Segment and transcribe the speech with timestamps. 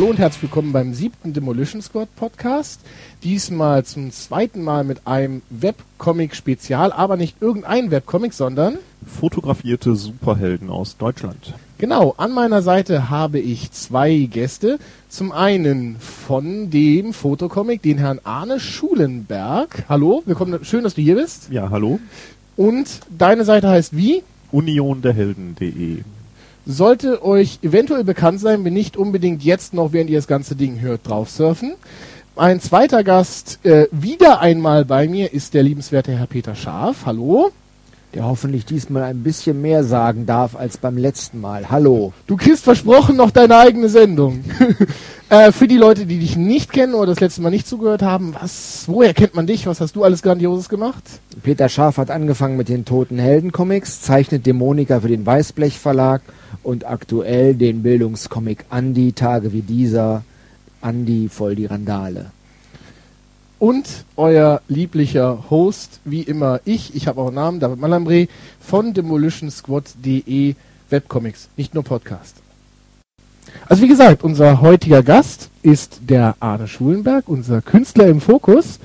[0.00, 2.80] Hallo und herzlich willkommen beim siebten Demolition Squad Podcast.
[3.22, 10.96] Diesmal zum zweiten Mal mit einem Webcomic-Spezial, aber nicht irgendein Webcomic, sondern fotografierte Superhelden aus
[10.96, 11.52] Deutschland.
[11.76, 14.78] Genau, an meiner Seite habe ich zwei Gäste.
[15.10, 19.84] Zum einen von dem Fotocomic, den Herrn Arne Schulenberg.
[19.86, 21.48] Hallo, willkommen, schön, dass du hier bist.
[21.50, 22.00] Ja, hallo.
[22.56, 24.22] Und deine Seite heißt wie?
[24.50, 26.04] Unionderhelden.de.
[26.66, 30.80] Sollte euch eventuell bekannt sein, wenn nicht unbedingt jetzt noch, während ihr das ganze Ding
[30.80, 31.74] hört, drauf surfen.
[32.36, 37.04] Ein zweiter Gast äh, wieder einmal bei mir ist der liebenswerte Herr Peter Scharf.
[37.06, 37.50] Hallo.
[38.12, 41.70] Der hoffentlich diesmal ein bisschen mehr sagen darf als beim letzten Mal.
[41.70, 42.12] Hallo.
[42.26, 44.42] Du kriegst versprochen noch deine eigene Sendung.
[45.28, 48.34] äh, für die Leute, die dich nicht kennen oder das letzte Mal nicht zugehört haben,
[48.40, 49.68] was, woher kennt man dich?
[49.68, 51.04] Was hast du alles Grandioses gemacht?
[51.44, 56.22] Peter Scharf hat angefangen mit den Toten Helden Comics, zeichnet Dämonika für den Weißblech Verlag
[56.64, 60.24] und aktuell den Bildungscomic Andi, Tage wie dieser,
[60.80, 62.32] Andi voll die Randale.
[63.60, 68.26] Und euer lieblicher Host, wie immer ich, ich habe auch einen Namen, David Malambre,
[68.58, 70.54] von demolitionsquad.de
[70.88, 72.36] Webcomics, nicht nur Podcast.
[73.68, 78.80] Also wie gesagt, unser heutiger Gast ist der Arne Schulenberg, unser Künstler im Fokus.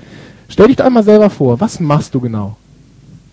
[0.50, 2.58] Stell dich doch einmal selber vor, was machst du genau?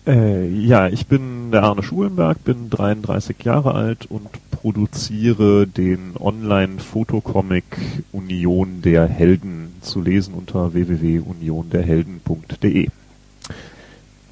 [0.06, 4.28] Äh, ja, ich bin der Arne Schulenberg, bin 33 Jahre alt und
[4.64, 7.64] produziere den Online-Fotocomic
[8.12, 12.88] Union der Helden zu lesen unter www.unionderhelden.de.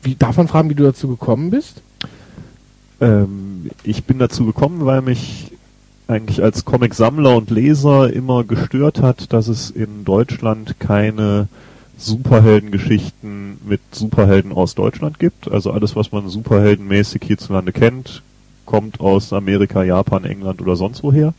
[0.03, 1.83] Wie, darf man fragen, wie du dazu gekommen bist?
[3.03, 5.53] Ähm, ich bin dazu gekommen, weil mich
[6.09, 11.49] eigentlich als Comic-Sammler und Leser immer gestört hat, dass es in Deutschland keine
[11.99, 15.53] Superheldengeschichten mit Superhelden aus Deutschland gibt.
[15.53, 18.23] Also alles, was man superheldenmäßig hierzulande kennt,
[18.73, 21.35] kommt aus Amerika, Japan, England oder sonst woher.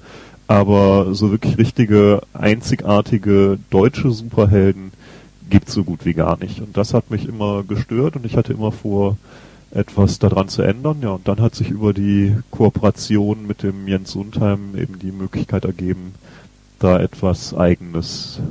[0.46, 4.92] Aber so wirklich richtige, einzigartige deutsche Superhelden
[5.50, 6.60] gibt's so gut wie gar nicht.
[6.62, 9.18] Und das hat mich immer gestört und ich hatte immer vor,
[9.72, 10.98] etwas daran zu ändern.
[11.02, 15.66] Ja, und dann hat sich über die Kooperation mit dem Jens Sundheim eben die Möglichkeit
[15.66, 16.14] ergeben,
[16.78, 18.42] da etwas Eigenes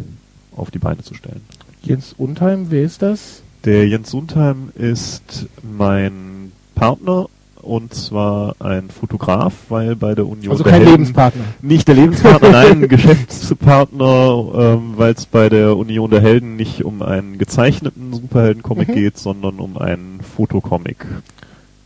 [0.57, 1.43] auf die Beine zu stellen.
[1.83, 3.45] Jens Untheim, wer ist das?
[3.65, 7.29] Der Jens Sundheim ist mein Partner
[7.63, 10.53] und zwar ein Fotograf, weil bei der Union.
[10.53, 11.45] Also kein Helden, Lebenspartner.
[11.63, 17.03] Nicht der Lebenspartner, nein, Geschäftspartner, ähm, weil es bei der Union der Helden nicht um
[17.03, 18.95] einen gezeichneten Superheldencomic mhm.
[18.95, 21.07] geht, sondern um einen Fotocomic.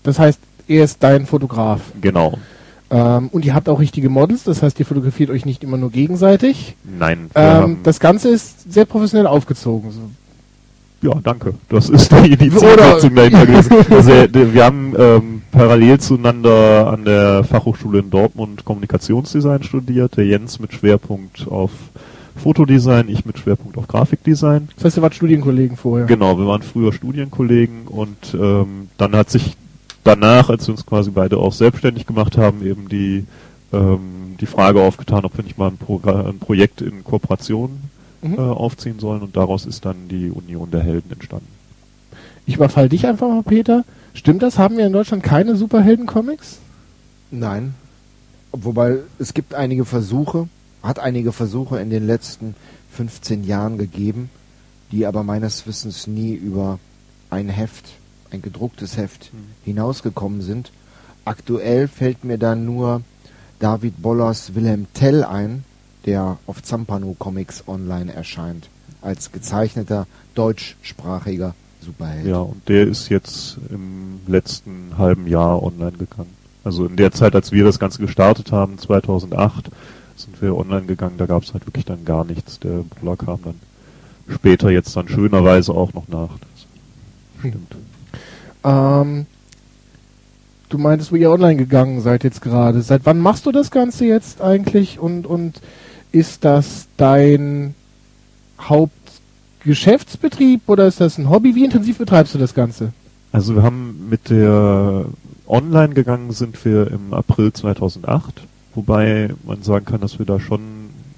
[0.03, 1.81] Das heißt, er ist dein Fotograf.
[2.01, 2.39] Genau.
[2.89, 5.91] Ähm, und ihr habt auch richtige Models, das heißt, ihr fotografiert euch nicht immer nur
[5.91, 6.77] gegenseitig.
[6.85, 7.31] Nein.
[7.35, 9.91] Ähm, das Ganze ist sehr professionell aufgezogen.
[9.91, 10.01] So.
[11.03, 11.55] Ja, danke.
[11.69, 13.73] Das ist die, die Zielsetzung dahinter gewesen.
[13.91, 20.19] Also, wir haben ähm, parallel zueinander an der Fachhochschule in Dortmund Kommunikationsdesign studiert.
[20.19, 21.71] Der Jens mit Schwerpunkt auf
[22.37, 24.69] Fotodesign, ich mit Schwerpunkt auf Grafikdesign.
[24.75, 26.07] Das heißt, ihr wart Studienkollegen vorher?
[26.07, 29.57] Genau, wir waren früher Studienkollegen und ähm, dann hat sich
[30.05, 33.25] danach, als wir uns quasi beide auch selbstständig gemacht haben, eben die,
[33.73, 37.81] ähm, die Frage aufgetan, ob wir nicht mal ein, Pro ein Projekt in Kooperation
[38.21, 38.35] mhm.
[38.35, 41.49] äh, aufziehen sollen und daraus ist dann die Union der Helden entstanden.
[42.45, 43.85] Ich überfall dich einfach mal, Peter.
[44.17, 44.59] Stimmt das?
[44.59, 46.57] Haben wir in Deutschland keine Superhelden-Comics?
[47.31, 47.75] Nein.
[48.51, 50.49] Wobei es gibt einige Versuche,
[50.83, 52.55] hat einige Versuche in den letzten
[52.93, 54.31] 15 Jahren gegeben,
[54.91, 56.79] die aber meines Wissens nie über
[57.29, 57.85] ein Heft
[58.31, 59.39] ein gedrucktes Heft mhm.
[59.65, 60.73] hinausgekommen sind.
[61.27, 63.03] Aktuell fällt mir dann nur
[63.59, 65.63] David Bollers Wilhelm Tell ein,
[66.07, 68.71] der auf Zampano Comics online erscheint,
[69.03, 71.55] als gezeichneter deutschsprachiger
[71.87, 72.27] Superheld.
[72.27, 76.35] Ja, und der ist jetzt im letzten halben Jahr online gegangen.
[76.65, 79.71] Also in der Zeit, als wir das Ganze gestartet haben, 2008,
[80.17, 82.59] sind wir online gegangen, da gab es halt wirklich dann gar nichts.
[82.59, 83.61] Der Buller kam dann
[84.29, 86.31] später jetzt dann schönerweise auch noch nach.
[86.39, 86.67] Das
[87.39, 87.77] stimmt.
[88.65, 89.27] Ähm,
[90.69, 92.83] du meintest, wo ihr online gegangen seid jetzt gerade.
[92.83, 95.61] Seit wann machst du das Ganze jetzt eigentlich und, und
[96.13, 97.75] ist das dein
[99.67, 101.57] Hauptgeschäftsbetrieb oder ist das ein Hobby?
[101.57, 102.93] Wie intensiv betreibst du das Ganze?
[103.33, 105.07] Also wir haben mit der
[105.49, 108.43] online gegangen sind wir im April 2008,
[108.77, 110.61] wobei man sagen kann, dass wir da schon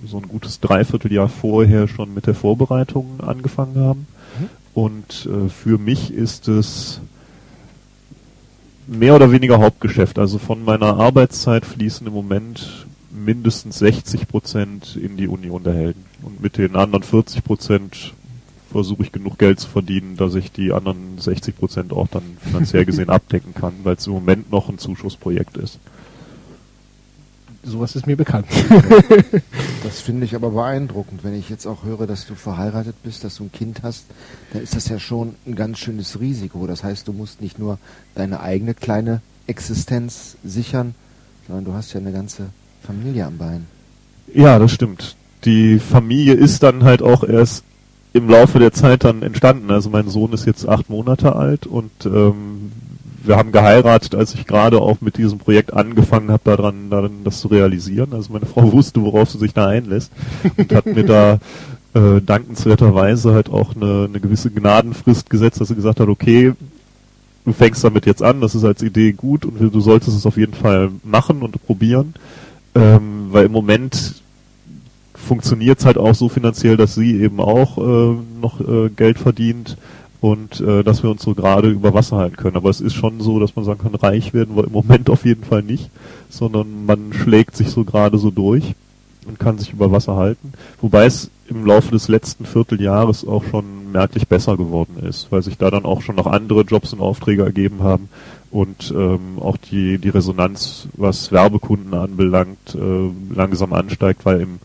[0.06, 4.06] so ein gutes Dreivierteljahr vorher schon mit der Vorbereitung angefangen haben.
[4.38, 4.48] Mhm.
[4.72, 7.02] Und äh, für mich ist es
[8.86, 10.18] mehr oder weniger Hauptgeschäft.
[10.18, 16.04] Also von meiner Arbeitszeit fließen im Moment mindestens 60 Prozent in die Union der Helden.
[16.22, 18.14] Und mit den anderen 40 Prozent
[18.70, 22.84] versuche ich genug Geld zu verdienen, dass ich die anderen 60 Prozent auch dann finanziell
[22.84, 25.78] gesehen abdecken kann, weil es im Moment noch ein Zuschussprojekt ist.
[27.62, 28.46] sowas ist mir bekannt.
[29.84, 31.22] Das finde ich aber beeindruckend.
[31.22, 34.06] Wenn ich jetzt auch höre, dass du verheiratet bist, dass du ein Kind hast,
[34.52, 36.66] dann ist das ja schon ein ganz schönes Risiko.
[36.66, 37.78] Das heißt, du musst nicht nur
[38.14, 40.94] deine eigene kleine Existenz sichern,
[41.46, 42.50] sondern du hast ja eine ganze
[42.82, 43.66] Familie am Bein.
[44.34, 45.16] Ja, das stimmt.
[45.44, 47.64] Die Familie ist dann halt auch erst
[48.18, 49.70] im Laufe der Zeit dann entstanden.
[49.70, 52.72] Also mein Sohn ist jetzt acht Monate alt und ähm,
[53.22, 57.40] wir haben geheiratet, als ich gerade auch mit diesem Projekt angefangen habe, daran, daran das
[57.40, 58.12] zu realisieren.
[58.12, 60.12] Also meine Frau wusste, worauf sie sich da einlässt
[60.56, 61.38] und hat mir da
[61.94, 66.52] äh, dankenswerterweise halt auch eine, eine gewisse Gnadenfrist gesetzt, dass sie gesagt hat, okay,
[67.44, 70.36] du fängst damit jetzt an, das ist als Idee gut und du solltest es auf
[70.36, 72.14] jeden Fall machen und probieren,
[72.74, 74.22] ähm, weil im Moment
[75.28, 79.76] funktioniert es halt auch so finanziell, dass sie eben auch äh, noch äh, Geld verdient
[80.20, 82.56] und äh, dass wir uns so gerade über Wasser halten können.
[82.56, 85.24] Aber es ist schon so, dass man sagen kann, reich werden wir im Moment auf
[85.24, 85.90] jeden Fall nicht,
[86.30, 88.74] sondern man schlägt sich so gerade so durch
[89.26, 90.54] und kann sich über Wasser halten.
[90.80, 95.58] Wobei es im Laufe des letzten Vierteljahres auch schon merklich besser geworden ist, weil sich
[95.58, 98.08] da dann auch schon noch andere Jobs und Aufträge ergeben haben
[98.50, 104.58] und ähm, auch die, die Resonanz, was Werbekunden anbelangt, äh, langsam ansteigt, weil im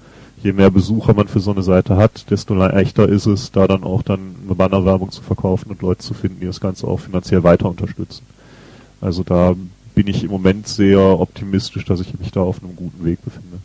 [0.43, 3.83] je mehr Besucher man für so eine Seite hat, desto leichter ist es, da dann
[3.83, 7.43] auch dann eine Bannerwerbung zu verkaufen und Leute zu finden, die das Ganze auch finanziell
[7.43, 8.23] weiter unterstützen.
[9.01, 9.55] Also da
[9.95, 13.57] bin ich im Moment sehr optimistisch, dass ich mich da auf einem guten Weg befinde.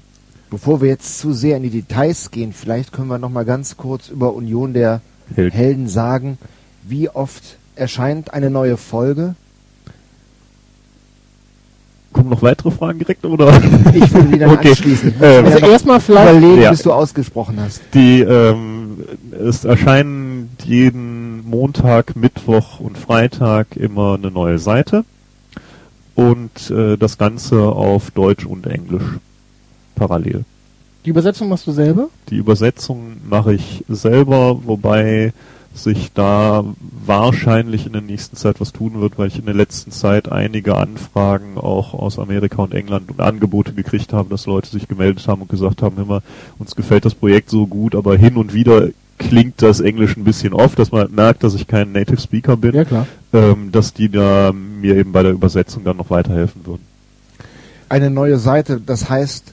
[0.50, 3.76] Bevor wir jetzt zu sehr in die Details gehen, vielleicht können wir noch mal ganz
[3.76, 5.00] kurz über Union der
[5.34, 5.56] Helden.
[5.56, 6.38] Helden sagen.
[6.84, 9.34] Wie oft erscheint eine neue Folge?
[12.12, 13.48] Kommen noch weitere Fragen direkt oder?
[13.94, 14.70] Ich würde die dann Okay.
[14.70, 15.14] anschließen.
[15.20, 16.70] Ähm, Also erstmal vielleicht, Überlegen, Ja.
[16.70, 17.80] bis du ausgesprochen hast.
[17.94, 18.96] Die, ähm,
[19.46, 25.04] es erscheinen jeden Montag, Mittwoch und Freitag immer eine neue Seite
[26.14, 29.02] und äh, das Ganze auf Deutsch und Englisch
[29.94, 30.44] parallel.
[31.04, 32.08] die Übersetzung machst du selber?
[32.30, 35.32] Die Übersetzung mache ich selber, wobei
[35.78, 36.64] sich da
[37.06, 40.76] wahrscheinlich in der nächsten Zeit was tun wird, weil ich in der letzten Zeit einige
[40.76, 45.42] Anfragen auch aus Amerika und England und Angebote gekriegt habe, dass Leute sich gemeldet haben
[45.42, 46.22] und gesagt haben, immer,
[46.58, 48.88] uns gefällt das Projekt so gut, aber hin und wieder
[49.18, 52.74] klingt das Englisch ein bisschen oft, dass man merkt, dass ich kein Native Speaker bin,
[52.74, 53.06] Ja, klar.
[53.32, 56.82] ähm, dass die da mir eben bei der Übersetzung dann noch weiterhelfen würden.
[57.88, 59.52] Eine neue Seite, das heißt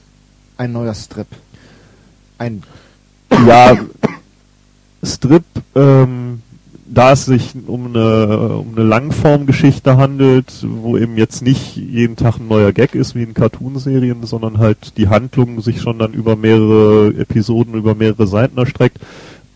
[0.58, 1.26] ein neuer Strip.
[2.38, 2.62] Ein
[3.46, 3.76] ja,
[5.02, 5.44] Strip,
[5.74, 6.42] ähm,
[6.88, 12.38] da es sich um eine, um eine Langformgeschichte handelt, wo eben jetzt nicht jeden Tag
[12.38, 16.36] ein neuer Gag ist wie in Cartoonserien, sondern halt die Handlung sich schon dann über
[16.36, 18.98] mehrere Episoden, über mehrere Seiten erstreckt,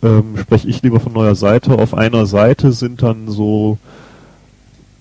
[0.03, 1.79] ähm, spreche ich lieber von neuer Seite.
[1.79, 3.79] Auf einer Seite sind dann so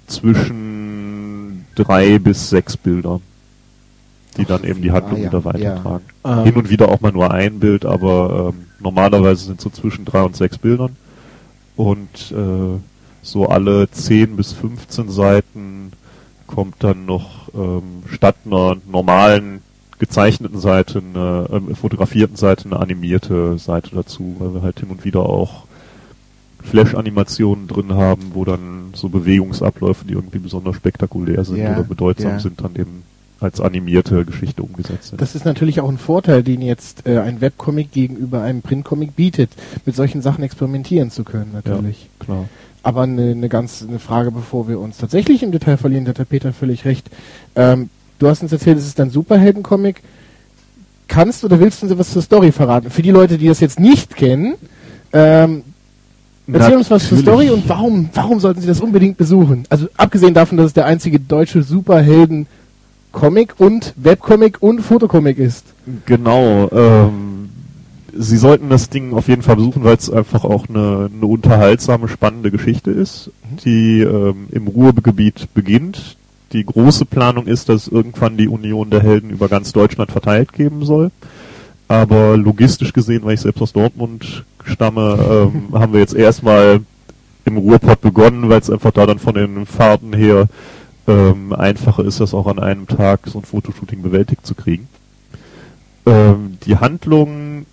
[0.08, 3.22] zwischen drei bis sechs Bilder,
[4.38, 6.06] die dann eben die Handlung Ah, ja, wieder weitertragen.
[6.26, 10.06] Ähm, Hin und wieder auch mal nur ein Bild, aber ähm, normalerweise sind so zwischen
[10.06, 10.96] drei und sechs Bildern.
[11.76, 12.80] Und äh,
[13.22, 15.92] so alle 10 bis 15 Seiten
[16.48, 19.62] kommt dann noch ähm, statt einer normalen
[20.00, 25.04] gezeichneten Seite, eine ähm, fotografierten Seite, eine animierte Seite dazu, weil wir halt hin und
[25.04, 25.66] wieder auch
[26.64, 32.32] Flash-Animationen drin haben, wo dann so Bewegungsabläufe, die irgendwie besonders spektakulär sind Ja, oder bedeutsam
[32.32, 32.40] ja.
[32.40, 33.04] sind, dann eben
[33.40, 35.22] als animierte Geschichte umgesetzt sind.
[35.22, 39.52] Das ist natürlich auch ein Vorteil, den jetzt äh, ein Webcomic gegenüber einem Printcomic bietet,
[39.86, 42.10] mit solchen Sachen experimentieren zu können, natürlich.
[42.20, 42.46] Klar.
[42.84, 46.18] Aber eine, eine ganz eine Frage, bevor wir uns tatsächlich im Detail verlieren, da hat
[46.18, 47.10] der Peter völlig recht.
[47.56, 50.02] Ähm, du hast uns erzählt, es ist ein Superheldencomic.
[51.08, 52.90] Kannst oder willst du uns was zur Story verraten?
[52.90, 54.56] Für die Leute, die das jetzt nicht kennen,
[55.12, 55.64] ähm,
[56.52, 57.18] erzähl uns was zur.
[57.18, 59.64] Story und warum, warum sollten sie das unbedingt besuchen?
[59.70, 61.64] Also abgesehen davon, dass es der einzige deutsche
[63.12, 65.66] Superhelden-Comic und Webcomic und Fotocomic ist.
[66.06, 66.70] Genau.
[66.72, 67.50] Ähm,
[68.12, 72.08] Sie sollten das Ding auf jeden Fall besuchen, weil es einfach auch eine, eine unterhaltsame,
[72.08, 73.32] spannende Geschichte ist,
[73.64, 76.18] die ähm, im Ruhrgebiet beginnt.
[76.52, 80.84] Die große Planung ist, dass irgendwann die Union der Helden über ganz Deutschland verteilt geben
[80.86, 81.12] soll.
[81.88, 86.82] Aber logistisch gesehen, weil ich selbst aus Dortmund stamme, ähm, haben wir jetzt erstmal
[87.46, 90.48] im Ruhrpott begonnen, weil es einfach da dann von den Fahrten her
[91.10, 94.88] ähm, einfacher ist, das auch an einem Tag so ein Fotoshooting bewältigt zu kriegen.
[96.06, 97.66] Ähm, die Handlung,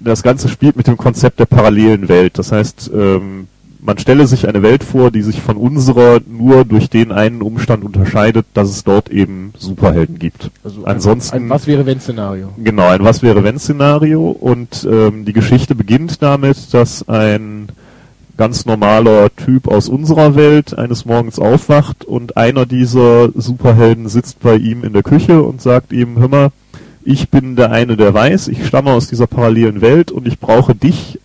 [0.00, 2.38] das Ganze spielt mit dem Konzept der parallelen Welt.
[2.38, 3.48] Das heißt, ähm,
[3.80, 7.84] man stelle sich eine Welt vor, die sich von unserer nur durch den einen Umstand
[7.84, 10.50] unterscheidet, dass es dort eben Superhelden gibt.
[10.64, 12.52] Also Ansonsten- ein, ein Was wäre wenn Szenario.
[12.62, 17.68] Genau, ein Was wäre wenn Szenario und ähm, die Geschichte beginnt damit, dass ein
[18.38, 24.54] ganz normaler Typ aus unserer Welt eines Morgens aufwacht und einer dieser Superhelden sitzt bei
[24.56, 26.48] ihm in der Küche und sagt ihm, hör mal,
[27.04, 30.74] ich bin der eine, der weiß, ich stamme aus dieser parallelen Welt und ich brauche
[30.74, 31.18] dich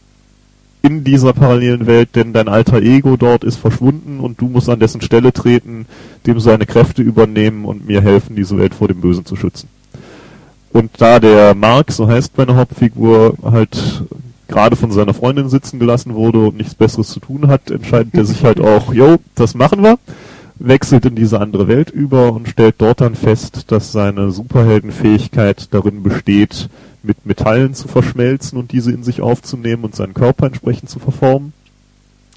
[0.82, 4.80] in dieser parallelen Welt, denn dein alter Ego dort ist verschwunden und du musst an
[4.80, 5.86] dessen Stelle treten,
[6.26, 9.70] dem seine Kräfte übernehmen und mir helfen, diese Welt vor dem Bösen zu schützen.
[10.74, 14.04] Und da der Mark, so heißt meine Hauptfigur, halt
[14.54, 18.24] gerade von seiner Freundin sitzen gelassen wurde und nichts Besseres zu tun hat, entscheidet er
[18.24, 19.98] sich halt auch, jo, das machen wir,
[20.60, 26.04] wechselt in diese andere Welt über und stellt dort dann fest, dass seine Superheldenfähigkeit darin
[26.04, 26.70] besteht,
[27.02, 31.52] mit Metallen zu verschmelzen und diese in sich aufzunehmen und seinen Körper entsprechend zu verformen.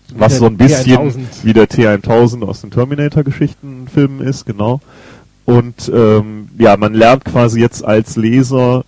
[0.08, 1.18] Wie Was so ein bisschen T1000.
[1.42, 4.80] wie der T1000 aus den Terminator-Geschichten Filmen ist, genau.
[5.44, 8.84] Und ähm, ja, man lernt quasi jetzt als Leser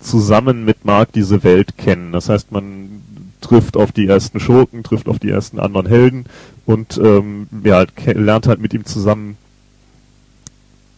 [0.00, 2.12] zusammen mit Mark diese Welt kennen.
[2.12, 3.02] Das heißt, man
[3.40, 6.26] trifft auf die ersten Schurken, trifft auf die ersten anderen Helden
[6.66, 9.36] und ähm, ja, lernt halt mit ihm zusammen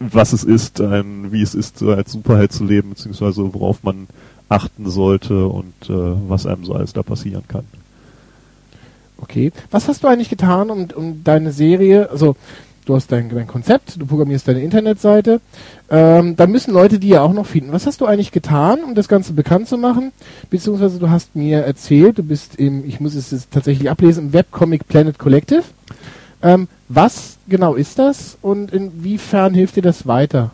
[0.00, 4.08] was es ist, ein, wie es ist, als Superheld zu leben, beziehungsweise worauf man
[4.48, 7.64] achten sollte und äh, was einem so alles da passieren kann.
[9.18, 9.52] Okay.
[9.70, 12.34] Was hast du eigentlich getan, um, um deine Serie, also
[12.90, 15.40] du hast dein, dein Konzept, du programmierst deine Internetseite,
[15.90, 17.72] ähm, da müssen Leute die ja auch noch finden.
[17.72, 20.12] Was hast du eigentlich getan, um das Ganze bekannt zu machen?
[20.50, 24.32] Beziehungsweise du hast mir erzählt, du bist im, ich muss es jetzt tatsächlich ablesen, im
[24.32, 25.62] Webcomic Planet Collective.
[26.42, 30.50] Ähm, was genau ist das und inwiefern hilft dir das weiter?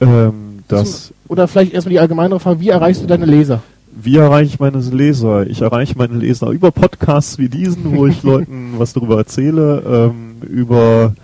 [0.00, 3.60] Ähm, das, Oder vielleicht erstmal die allgemeinere Frage, wie erreichst du deine Leser?
[3.92, 5.46] wie erreiche ich meine Leser?
[5.48, 10.48] Ich erreiche meine Leser über Podcasts wie diesen, wo ich Leuten was darüber erzähle, ähm,
[10.48, 11.14] über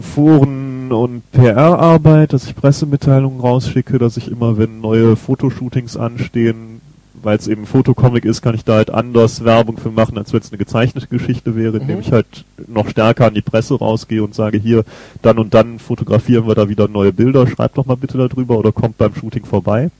[0.00, 6.80] Foren und PR-Arbeit, dass ich Pressemitteilungen rausschicke, dass ich immer, wenn neue Fotoshootings anstehen,
[7.20, 10.40] weil es eben Fotocomic ist, kann ich da halt anders Werbung für machen, als wenn
[10.40, 12.02] es eine gezeichnete Geschichte wäre, indem Mhm.
[12.02, 14.84] ich halt noch stärker an die Presse rausgehe und sage, hier,
[15.22, 18.70] dann und dann fotografieren wir da wieder neue Bilder, schreibt doch mal bitte darüber oder
[18.72, 19.90] kommt beim Shooting vorbei.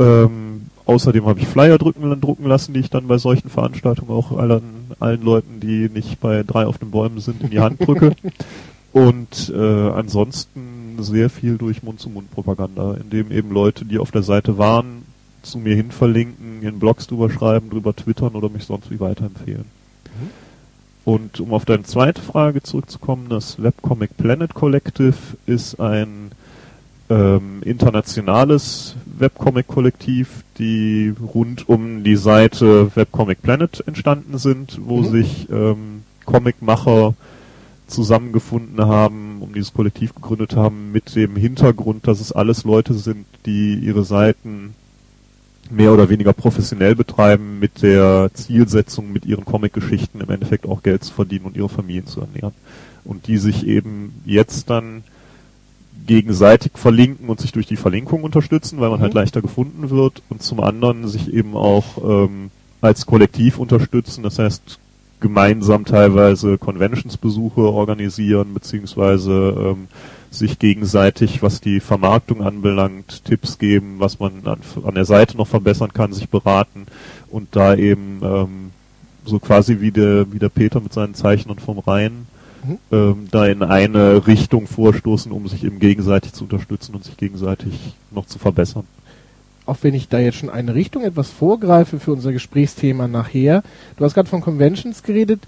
[0.00, 4.36] Ähm, außerdem habe ich Flyer drücken, drucken lassen, die ich dann bei solchen Veranstaltungen auch
[4.36, 4.62] allen,
[4.98, 8.12] allen Leuten, die nicht bei drei auf den Bäumen sind, in die Hand drücke.
[8.92, 15.02] Und äh, ansonsten sehr viel durch Mund-zu-Mund-Propaganda, indem eben Leute, die auf der Seite waren,
[15.42, 19.64] zu mir hin verlinken, in Blogs drüber schreiben, drüber twittern oder mich sonst wie weiterempfehlen.
[21.04, 26.30] Und um auf deine zweite Frage zurückzukommen, das Webcomic Planet Collective ist ein
[27.10, 35.10] ähm, internationales Webcomic-Kollektiv, die rund um die Seite Webcomic Planet entstanden sind, wo Mhm.
[35.10, 37.14] sich ähm, Comicmacher
[37.92, 43.26] zusammengefunden haben, um dieses Kollektiv gegründet haben, mit dem Hintergrund, dass es alles Leute sind,
[43.46, 44.74] die ihre Seiten
[45.70, 51.04] mehr oder weniger professionell betreiben, mit der Zielsetzung, mit ihren Comic-Geschichten im Endeffekt auch Geld
[51.04, 52.52] zu verdienen und ihre Familien zu ernähren.
[53.04, 55.02] Und die sich eben jetzt dann
[56.06, 59.04] gegenseitig verlinken und sich durch die Verlinkung unterstützen, weil man Mhm.
[59.04, 64.38] halt leichter gefunden wird und zum anderen sich eben auch ähm, als Kollektiv unterstützen, das
[64.38, 64.78] heißt
[65.22, 69.88] gemeinsam teilweise Conventionsbesuche organisieren, beziehungsweise ähm,
[70.30, 75.48] sich gegenseitig, was die Vermarktung anbelangt, Tipps geben, was man an, an der Seite noch
[75.48, 76.86] verbessern kann, sich beraten
[77.30, 78.70] und da eben ähm,
[79.24, 82.26] so quasi wie der, wie der Peter mit seinen Zeichnern vom Rhein
[82.64, 82.78] Mhm.
[82.92, 87.72] ähm, da in eine Richtung vorstoßen, um sich eben gegenseitig zu unterstützen und sich gegenseitig
[88.10, 88.84] noch zu verbessern.
[89.66, 93.62] Auch wenn ich da jetzt schon eine Richtung etwas vorgreife für unser Gesprächsthema nachher.
[93.96, 95.40] Du hast gerade von Conventions geredet.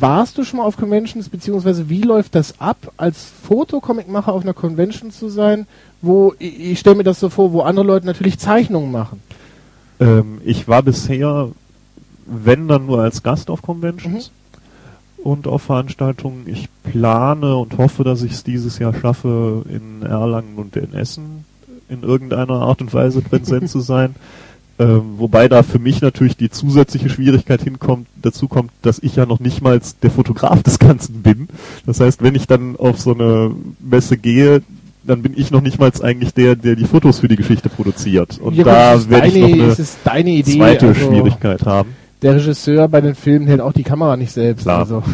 [0.00, 4.54] Warst du schon mal auf Conventions, beziehungsweise wie läuft das ab, als Fotocomicmacher auf einer
[4.54, 5.66] Convention zu sein,
[6.00, 9.22] wo, ich, ich stelle mir das so vor, wo andere Leute natürlich Zeichnungen machen.
[10.00, 11.50] Ähm, ich war bisher,
[12.26, 14.32] wenn dann nur als Gast auf Conventions
[15.18, 16.46] und auf Veranstaltungen.
[16.46, 21.44] Ich plane und hoffe, dass ich es dieses Jahr schaffe, in Erlangen und in Essen
[21.92, 24.14] in irgendeiner Art und Weise präsent zu sein.
[24.78, 29.26] Ähm, wobei da für mich natürlich die zusätzliche Schwierigkeit hinkommt, dazu kommt, dass ich ja
[29.26, 31.48] noch nicht mal der Fotograf des Ganzen bin.
[31.84, 34.62] Das heißt, wenn ich dann auf so eine Messe gehe,
[35.04, 38.40] dann bin ich noch nicht mal eigentlich der, der die Fotos für die Geschichte produziert.
[38.40, 39.78] Und Ja, da werde ich noch
[40.10, 40.56] eine Idee.
[40.58, 41.90] zweite also Schwierigkeit haben.
[42.22, 44.62] Der Regisseur bei den Filmen hält auch die Kamera nicht selbst.
[44.62, 44.80] Klar.
[44.80, 45.02] Also.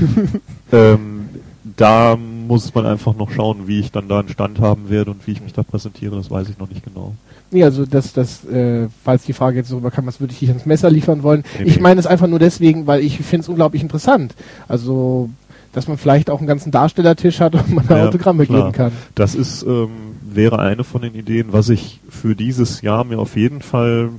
[0.70, 1.30] Ähm,
[1.76, 5.24] da muss man einfach noch schauen, wie ich dann da einen Stand haben werde und
[5.26, 7.14] wie ich mich da präsentiere, das weiß ich noch nicht genau.
[7.50, 10.48] Nee, also das, das, äh, falls die Frage jetzt darüber kam, was würde ich dich
[10.48, 11.44] ans Messer liefern wollen.
[11.58, 11.82] Nee, Ich nee.
[11.82, 14.34] meine es einfach nur deswegen, weil ich finde es unglaublich interessant.
[14.66, 15.30] Also,
[15.72, 18.62] dass man vielleicht auch einen ganzen Darstellertisch hat und man da Ja, Autogramme klar.
[18.64, 18.92] geben kann.
[19.14, 19.88] Das ist, ähm,
[20.30, 24.10] wäre eine von den Ideen, was ich für dieses Jahr mir auf jeden Fall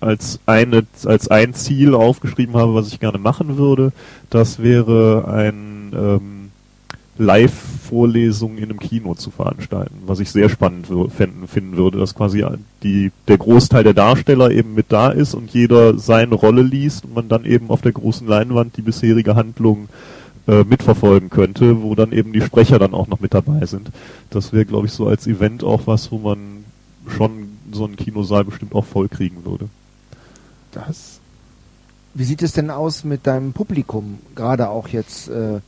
[0.00, 3.92] als eine, als ein Ziel aufgeschrieben habe, was ich gerne machen würde.
[4.30, 6.33] Das wäre ein ähm,
[7.18, 12.44] Vorlesungen in einem Kino zu veranstalten, was ich sehr spannend finden, finden würde, dass quasi
[12.82, 17.14] die, der Großteil der Darsteller eben mit da ist und jeder seine Rolle liest und
[17.14, 19.88] man dann eben auf der großen Leinwand die bisherige Handlung
[20.48, 23.90] äh, mitverfolgen könnte, wo dann eben die Sprecher dann auch noch mit dabei sind.
[24.30, 26.64] Das wäre, glaube ich, so als Event auch was, wo man
[27.08, 29.68] schon so einen Kinosaal bestimmt auch voll kriegen würde.
[30.72, 31.20] Das.
[32.14, 35.60] Wie sieht es denn aus mit deinem Publikum, gerade auch jetzt äh,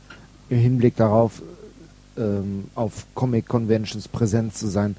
[0.49, 1.41] im Hinblick darauf,
[2.17, 4.95] ähm, auf Comic Conventions präsent zu sein?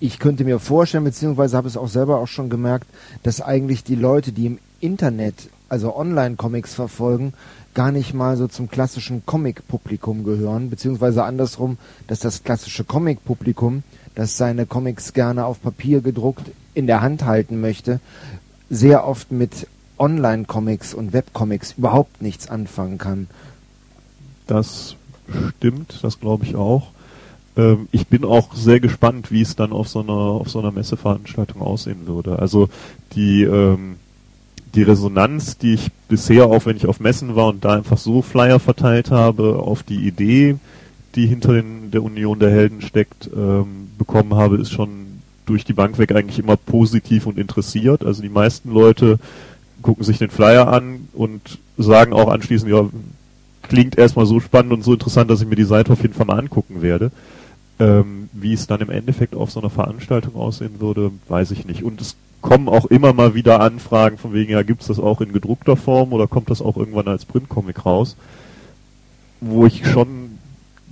[0.00, 2.88] Ich könnte mir vorstellen, beziehungsweise habe es auch selber auch schon gemerkt,
[3.22, 7.34] dass eigentlich die Leute, die im Internet, also Online-Comics verfolgen,
[7.74, 13.82] gar nicht mal so zum klassischen Comic-Publikum gehören, beziehungsweise andersrum, dass das klassische Comic-Publikum,
[14.14, 18.00] das seine Comics gerne auf Papier gedruckt in der Hand halten möchte,
[18.68, 19.66] sehr oft mit
[19.98, 23.28] Online-Comics und Webcomics überhaupt nichts anfangen kann.
[24.46, 24.96] Das
[25.56, 26.88] stimmt, das glaube ich auch.
[27.56, 30.72] Ähm, ich bin auch sehr gespannt, wie es dann auf so einer auf so einer
[30.72, 32.38] Messeveranstaltung aussehen würde.
[32.38, 32.68] Also
[33.14, 33.96] die ähm,
[34.74, 38.22] die Resonanz, die ich bisher auch, wenn ich auf Messen war und da einfach so
[38.22, 40.56] Flyer verteilt habe, auf die Idee,
[41.14, 45.74] die hinter den, der Union der Helden steckt, ähm, bekommen habe, ist schon durch die
[45.74, 48.04] Bank weg eigentlich immer positiv und interessiert.
[48.04, 49.18] Also die meisten Leute
[49.82, 52.88] gucken sich den Flyer an und sagen auch anschließend, ja,
[53.72, 56.26] klingt erstmal so spannend und so interessant, dass ich mir die Seite auf jeden Fall
[56.26, 57.10] mal angucken werde.
[57.78, 61.82] Ähm, wie es dann im Endeffekt auf so einer Veranstaltung aussehen würde, weiß ich nicht.
[61.82, 65.32] Und es kommen auch immer mal wieder Anfragen von wegen, ja, gibt's das auch in
[65.32, 68.16] gedruckter Form oder kommt das auch irgendwann als Printcomic raus?
[69.40, 70.38] Wo ich schon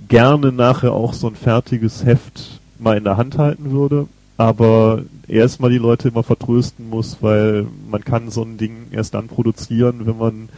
[0.09, 5.69] gerne nachher auch so ein fertiges Heft mal in der Hand halten würde, aber erstmal
[5.69, 10.17] die Leute immer vertrösten muss, weil man kann so ein Ding erst dann produzieren, wenn
[10.17, 10.49] man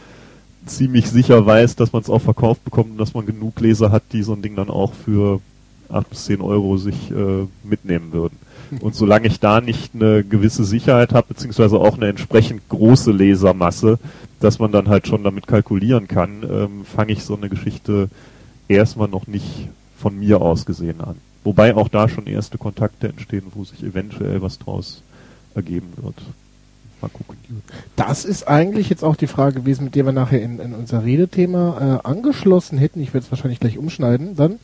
[0.66, 4.02] ziemlich sicher weiß, dass man es auch verkauft bekommt und dass man genug Leser hat,
[4.12, 5.40] die so ein Ding dann auch für
[5.88, 8.38] 8 bis 10 Euro sich äh, mitnehmen würden.
[8.80, 13.98] Und solange ich da nicht eine gewisse Sicherheit habe, beziehungsweise auch eine entsprechend große Lesermasse,
[14.40, 18.08] dass man dann halt schon damit kalkulieren kann, ähm, fange ich so eine Geschichte
[18.68, 21.16] erstmal noch nicht von mir aus gesehen an.
[21.44, 25.02] Wobei auch da schon erste Kontakte entstehen, wo sich eventuell was draus
[25.54, 26.16] ergeben wird.
[27.00, 27.34] Mal gucken.
[27.96, 31.04] Das ist eigentlich jetzt auch die Frage gewesen, mit der wir nachher in, in unser
[31.04, 33.00] Redethema äh, angeschlossen hätten.
[33.00, 34.58] Ich werde es wahrscheinlich gleich umschneiden dann.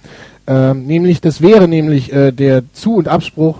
[0.46, 3.58] Ähm, nämlich, das wäre nämlich äh, der Zu- und Abspruch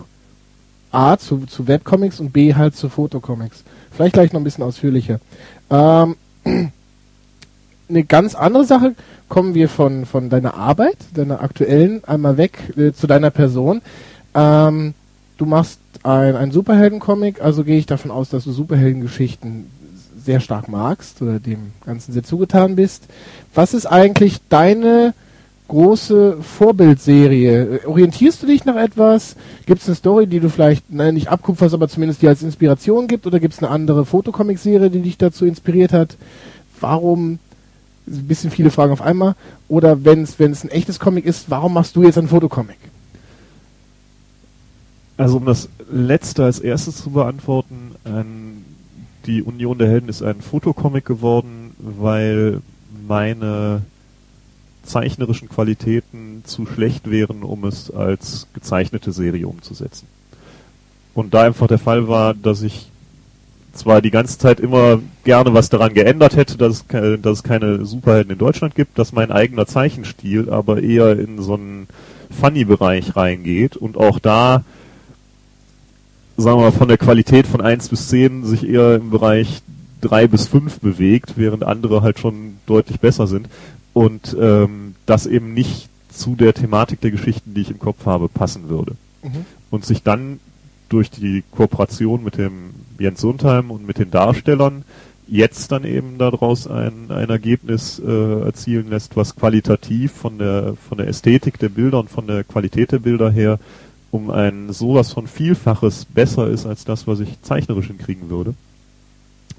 [0.93, 3.65] A zu, zu Webcomics und B halt zu Fotocomics.
[3.91, 5.21] Vielleicht gleich noch ein bisschen ausführlicher.
[5.71, 6.17] Ähm,
[7.89, 8.95] eine ganz andere Sache,
[9.29, 13.83] kommen wir von, von deiner Arbeit, deiner aktuellen, einmal weg äh, zu deiner Person.
[14.35, 14.95] Ähm,
[15.39, 19.67] du machst ein, ein Superhelden-Comic, also gehe ich davon aus, dass du Superheldengeschichten
[20.25, 23.05] sehr stark magst oder dem Ganzen sehr zugetan bist.
[23.55, 25.15] Was ist eigentlich deine
[25.69, 27.81] große Vorbildserie?
[27.87, 29.37] Orientierst du dich nach etwas?
[29.67, 33.07] Gibt es eine Story, die du vielleicht nein, nicht abkupferst, aber zumindest die als Inspiration
[33.07, 33.27] gibt?
[33.27, 36.17] Oder gibt es eine andere Fotocomic-Serie, die dich dazu inspiriert hat?
[36.81, 37.39] Warum?
[38.07, 39.37] Ein bisschen viele Fragen auf einmal.
[39.69, 42.79] Oder wenn es ein echtes Comic ist, warum machst du jetzt ein Fotocomic?
[45.21, 48.65] Also um das letzte als erstes zu beantworten, ein,
[49.27, 52.63] die Union der Helden ist ein Fotocomic geworden, weil
[53.07, 53.83] meine
[54.83, 60.07] zeichnerischen Qualitäten zu schlecht wären, um es als gezeichnete Serie umzusetzen.
[61.13, 62.91] Und da einfach der Fall war, dass ich
[63.75, 67.85] zwar die ganze Zeit immer gerne was daran geändert hätte, dass es, dass es keine
[67.85, 71.89] Superhelden in Deutschland gibt, dass mein eigener Zeichenstil aber eher in so einen
[72.41, 74.65] Funny-Bereich reingeht und auch da,
[76.41, 79.63] sagen wir mal, von der Qualität von 1 bis 10 sich eher im Bereich
[80.01, 83.49] 3 bis 5 bewegt, während andere halt schon deutlich besser sind
[83.93, 88.29] und ähm, das eben nicht zu der Thematik der Geschichten, die ich im Kopf habe,
[88.29, 88.93] passen würde.
[89.23, 89.45] Mhm.
[89.71, 90.41] Und sich dann
[90.89, 94.85] durch die Kooperation mit dem Jens Sundheim und mit den Darstellern
[95.29, 100.99] jetzt dann eben daraus ein, ein Ergebnis äh, erzielen lässt, was qualitativ von der von
[100.99, 103.61] der Ästhetik der Bilder und von der Qualität der Bilder her
[104.11, 108.55] um ein sowas von Vielfaches besser ist als das, was ich zeichnerisch hinkriegen würde.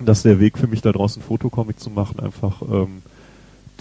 [0.03, 3.01] Dass der Weg für mich da draußen Fotocomic zu machen einfach ähm,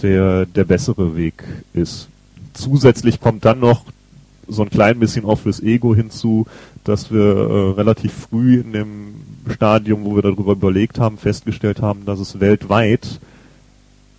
[0.01, 2.07] der, der bessere Weg ist.
[2.53, 3.85] Zusätzlich kommt dann noch
[4.47, 6.45] so ein klein bisschen auch fürs Ego hinzu,
[6.83, 9.13] dass wir äh, relativ früh in dem
[9.49, 13.19] Stadium, wo wir darüber überlegt haben, festgestellt haben, dass es weltweit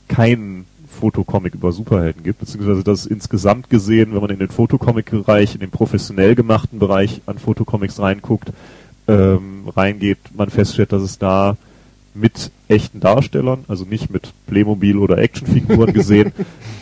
[0.09, 0.65] keinen
[1.03, 5.61] Fotocomic über Superhelden gibt, beziehungsweise dass es insgesamt gesehen, wenn man in den Fotocomic-Bereich, in
[5.61, 8.53] den professionell gemachten Bereich an Fotocomics reinguckt,
[9.09, 11.57] ähm, reingeht, man feststellt, dass es da
[12.15, 16.31] mit echten Darstellern, also nicht mit Playmobil oder Actionfiguren gesehen,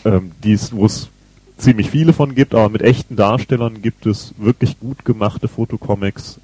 [0.04, 0.32] ähm,
[0.72, 1.08] wo es
[1.56, 6.40] ziemlich viele von gibt, aber mit echten Darstellern gibt es wirklich gut gemachte Fotocomics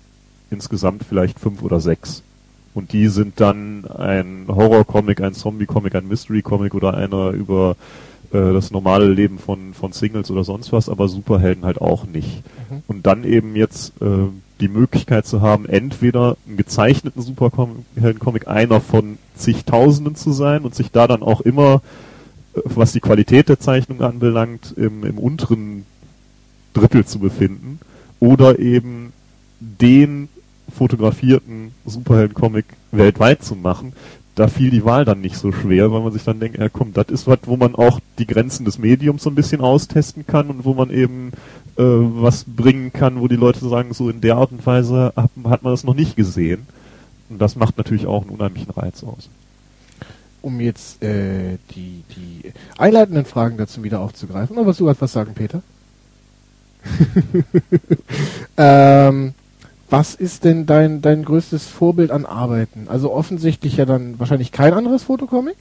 [0.50, 2.22] insgesamt vielleicht fünf oder sechs.
[2.76, 7.74] Und die sind dann ein Horror-Comic, ein Zombie-Comic, ein Mystery-Comic oder einer über
[8.32, 12.42] äh, das normale Leben von, von Singles oder sonst was, aber Superhelden halt auch nicht.
[12.68, 12.82] Mhm.
[12.86, 14.26] Und dann eben jetzt äh,
[14.60, 20.90] die Möglichkeit zu haben, entweder einen gezeichneten Superhelden-Comic einer von zigtausenden zu sein und sich
[20.90, 21.80] da dann auch immer,
[22.54, 25.86] äh, was die Qualität der Zeichnung anbelangt, im, im unteren
[26.74, 27.80] Drittel zu befinden.
[28.20, 29.14] Oder eben
[29.60, 30.28] den
[30.76, 33.92] fotografierten Superhelden-Comic weltweit zu machen,
[34.36, 36.92] da fiel die Wahl dann nicht so schwer, weil man sich dann denkt, ja komm,
[36.92, 40.48] das ist was, wo man auch die Grenzen des Mediums so ein bisschen austesten kann
[40.48, 41.32] und wo man eben
[41.76, 45.30] äh, was bringen kann, wo die Leute sagen, so in der Art und Weise hat,
[45.44, 46.66] hat man das noch nicht gesehen.
[47.30, 49.30] Und das macht natürlich auch einen unheimlichen Reiz aus.
[50.42, 55.32] Um jetzt äh, die, die einleitenden Fragen dazu wieder aufzugreifen, was du gerade was sagen,
[55.34, 55.62] Peter?
[58.58, 59.34] ähm,
[59.88, 62.86] was ist denn dein, dein größtes Vorbild an Arbeiten?
[62.88, 65.56] Also offensichtlich ja dann wahrscheinlich kein anderes Fotocomic,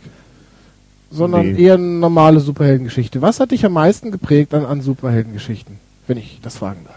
[1.11, 1.63] sondern nee.
[1.63, 3.21] eher eine normale Superheldengeschichte.
[3.21, 6.95] Was hat dich am meisten geprägt an, an Superheldengeschichten, wenn ich das fragen darf?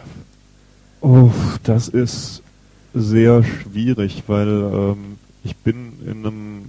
[1.00, 1.30] Oh,
[1.62, 2.42] das ist
[2.94, 6.62] sehr schwierig, weil ähm, ich bin in einem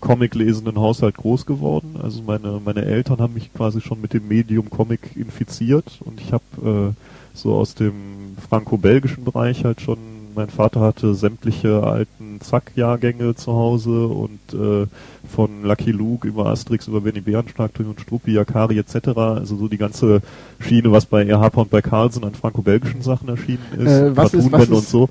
[0.00, 1.96] Comic-lesenden Haushalt groß geworden.
[2.02, 6.32] Also meine, meine Eltern haben mich quasi schon mit dem Medium Comic infiziert und ich
[6.32, 9.98] habe äh, so aus dem franco-belgischen Bereich halt schon.
[10.34, 14.86] Mein Vater hatte sämtliche alten Zack-Jahrgänge zu Hause und äh,
[15.28, 19.08] von Lucky Luke über Asterix, über Benny Bärenstark, und Struppi, Yakari etc.
[19.16, 20.22] Also so die ganze
[20.58, 24.50] Schiene, was bei Erhapa und bei Carlsen an franco-belgischen Sachen erschienen ist, äh, was ist,
[24.50, 25.08] was ist und so.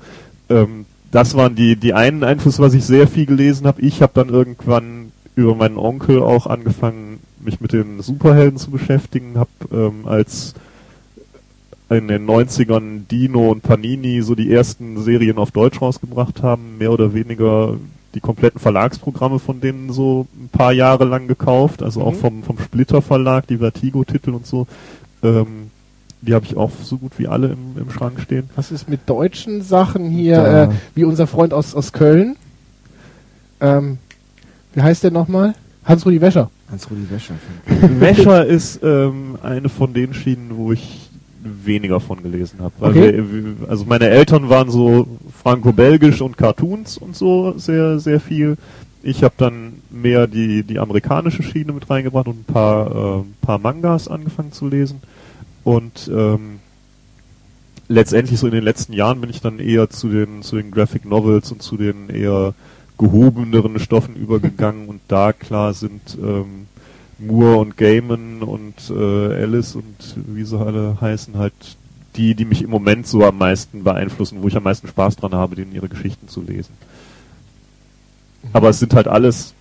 [0.48, 3.80] Ähm, das waren die, die einen Einflüsse, was ich sehr viel gelesen habe.
[3.82, 9.36] Ich habe dann irgendwann über meinen Onkel auch angefangen, mich mit den Superhelden zu beschäftigen,
[9.36, 10.54] habe ähm, als
[11.92, 16.92] in den 90ern Dino und Panini so die ersten Serien auf Deutsch rausgebracht haben, mehr
[16.92, 17.76] oder weniger
[18.14, 22.06] die kompletten Verlagsprogramme von denen so ein paar Jahre lang gekauft, also mhm.
[22.06, 24.66] auch vom, vom Splitter Verlag, die Vertigo-Titel und so.
[25.22, 25.70] Ähm,
[26.20, 28.48] die habe ich auch so gut wie alle im, im Schrank stehen.
[28.54, 32.36] Was ist mit deutschen Sachen hier, äh, wie unser Freund aus, aus Köln?
[33.60, 33.98] Ähm,
[34.74, 35.54] wie heißt der nochmal?
[35.84, 36.50] Hans-Rudi Wäscher.
[36.70, 37.34] Hans-Rudi Wäscher.
[37.98, 41.01] Wäscher ist ähm, eine von den Schienen, wo ich
[41.42, 42.74] weniger von gelesen habe.
[42.80, 43.22] Okay.
[43.30, 45.06] Wir, also meine Eltern waren so
[45.42, 48.56] franco-belgisch und Cartoons und so sehr, sehr viel.
[49.02, 53.58] Ich habe dann mehr die, die amerikanische Schiene mit reingebracht und ein paar, äh, paar
[53.58, 55.00] Mangas angefangen zu lesen.
[55.64, 56.60] Und ähm,
[57.88, 61.04] letztendlich so in den letzten Jahren bin ich dann eher zu den, zu den Graphic
[61.04, 62.54] Novels und zu den eher
[62.98, 66.66] gehobeneren Stoffen übergegangen und da klar sind ähm,
[67.26, 71.54] Moore und Gaiman und äh, Alice und wie sie alle heißen, halt
[72.16, 75.34] die, die mich im Moment so am meisten beeinflussen, wo ich am meisten Spaß dran
[75.34, 76.74] habe, denen ihre Geschichten zu lesen.
[78.42, 78.48] Mhm.
[78.52, 79.54] Aber es sind halt alles,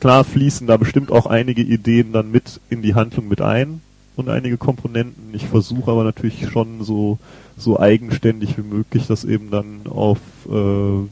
[0.00, 3.80] klar fließen da bestimmt auch einige Ideen dann mit in die Handlung mit ein
[4.16, 5.34] und einige Komponenten.
[5.34, 7.18] Ich versuche aber natürlich schon so,
[7.56, 11.06] so eigenständig wie möglich das eben dann auf äh,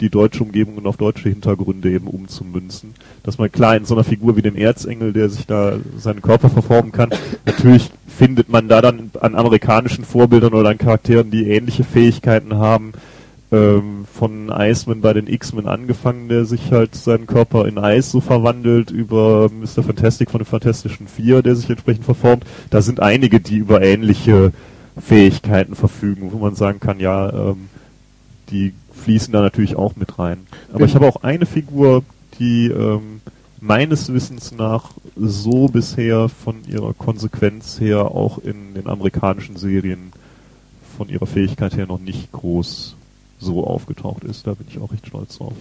[0.00, 2.94] die deutsche Umgebung und auf deutsche Hintergründe eben umzumünzen.
[3.22, 6.50] Dass man klar in so einer Figur wie dem Erzengel, der sich da seinen Körper
[6.50, 7.10] verformen kann,
[7.46, 12.92] natürlich findet man da dann an amerikanischen Vorbildern oder an Charakteren, die ähnliche Fähigkeiten haben,
[13.52, 18.20] ähm, von Iceman bei den X-Men angefangen, der sich halt seinen Körper in Eis so
[18.20, 19.82] verwandelt, über Mr.
[19.84, 22.44] Fantastic von den Fantastischen Vier, der sich entsprechend verformt.
[22.70, 24.52] Da sind einige, die über ähnliche
[24.98, 27.68] Fähigkeiten verfügen, wo man sagen kann, ja, ähm,
[28.50, 28.72] die
[29.04, 30.46] fließen da natürlich auch mit rein.
[30.70, 30.88] Aber genau.
[30.88, 32.02] ich habe auch eine Figur,
[32.38, 33.20] die ähm,
[33.60, 40.12] meines Wissens nach so bisher von ihrer Konsequenz her auch in den amerikanischen Serien
[40.96, 42.96] von ihrer Fähigkeit her noch nicht groß
[43.38, 44.46] so aufgetaucht ist.
[44.46, 45.54] Da bin ich auch recht stolz drauf.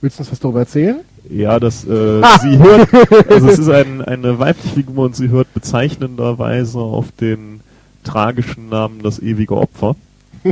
[0.00, 1.00] Willst du uns was darüber erzählen?
[1.30, 2.92] Ja, dass äh, sie hört,
[3.30, 7.60] also es ist ein, eine weibliche Figur und sie hört bezeichnenderweise auf den
[8.04, 9.96] tragischen Namen das ewige Opfer.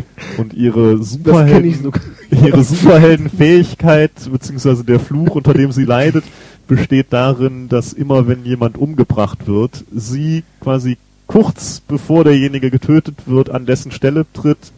[0.38, 1.92] und ihre Superhelden,
[2.30, 6.24] ihre Superheldenfähigkeit beziehungsweise der Fluch, unter dem sie leidet,
[6.66, 13.50] besteht darin, dass immer wenn jemand umgebracht wird, sie quasi kurz bevor derjenige getötet wird,
[13.50, 14.72] an dessen Stelle tritt,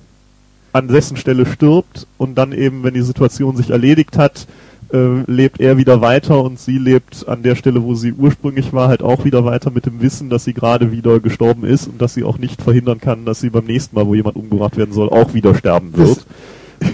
[0.77, 4.47] an dessen Stelle stirbt und dann eben, wenn die Situation sich erledigt hat,
[4.93, 8.89] äh, lebt er wieder weiter und sie lebt an der Stelle, wo sie ursprünglich war,
[8.89, 12.15] halt auch wieder weiter mit dem Wissen, dass sie gerade wieder gestorben ist und dass
[12.15, 15.09] sie auch nicht verhindern kann, dass sie beim nächsten Mal, wo jemand umgebracht werden soll,
[15.09, 16.25] auch wieder sterben wird.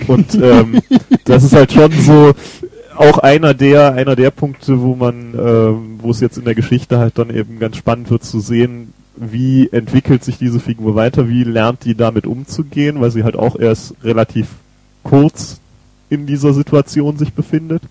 [0.08, 0.80] und ähm,
[1.24, 2.32] das ist halt schon so,
[2.96, 6.98] auch einer der, einer der Punkte, wo man, äh, wo es jetzt in der Geschichte
[6.98, 8.92] halt dann eben ganz spannend wird zu sehen,
[9.30, 13.56] wie entwickelt sich diese Figur weiter, wie lernt die damit umzugehen, weil sie halt auch
[13.56, 14.48] erst relativ
[15.02, 15.60] kurz
[16.10, 17.82] in dieser Situation sich befindet.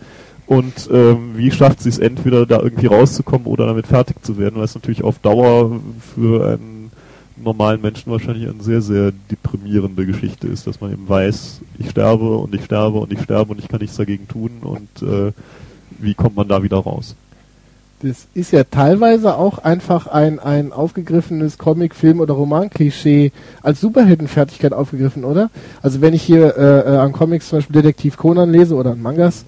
[0.48, 4.56] Und ähm, wie schafft sie es entweder da irgendwie rauszukommen oder damit fertig zu werden,
[4.58, 5.80] weil es natürlich auf Dauer
[6.13, 6.91] für einen
[7.41, 12.38] normalen Menschen wahrscheinlich eine sehr, sehr deprimierende Geschichte ist, dass man eben weiß, ich sterbe
[12.38, 15.32] und ich sterbe und ich sterbe und ich kann nichts dagegen tun und äh,
[16.00, 17.15] wie kommt man da wieder raus?
[18.04, 24.74] Das ist ja teilweise auch einfach ein, ein aufgegriffenes Comic, Film oder Roman-Klischee als Superheldenfertigkeit
[24.74, 25.50] aufgegriffen, oder?
[25.82, 29.02] Also wenn ich hier äh, äh, an Comics zum Beispiel Detektiv Conan lese oder an
[29.02, 29.46] Mangas,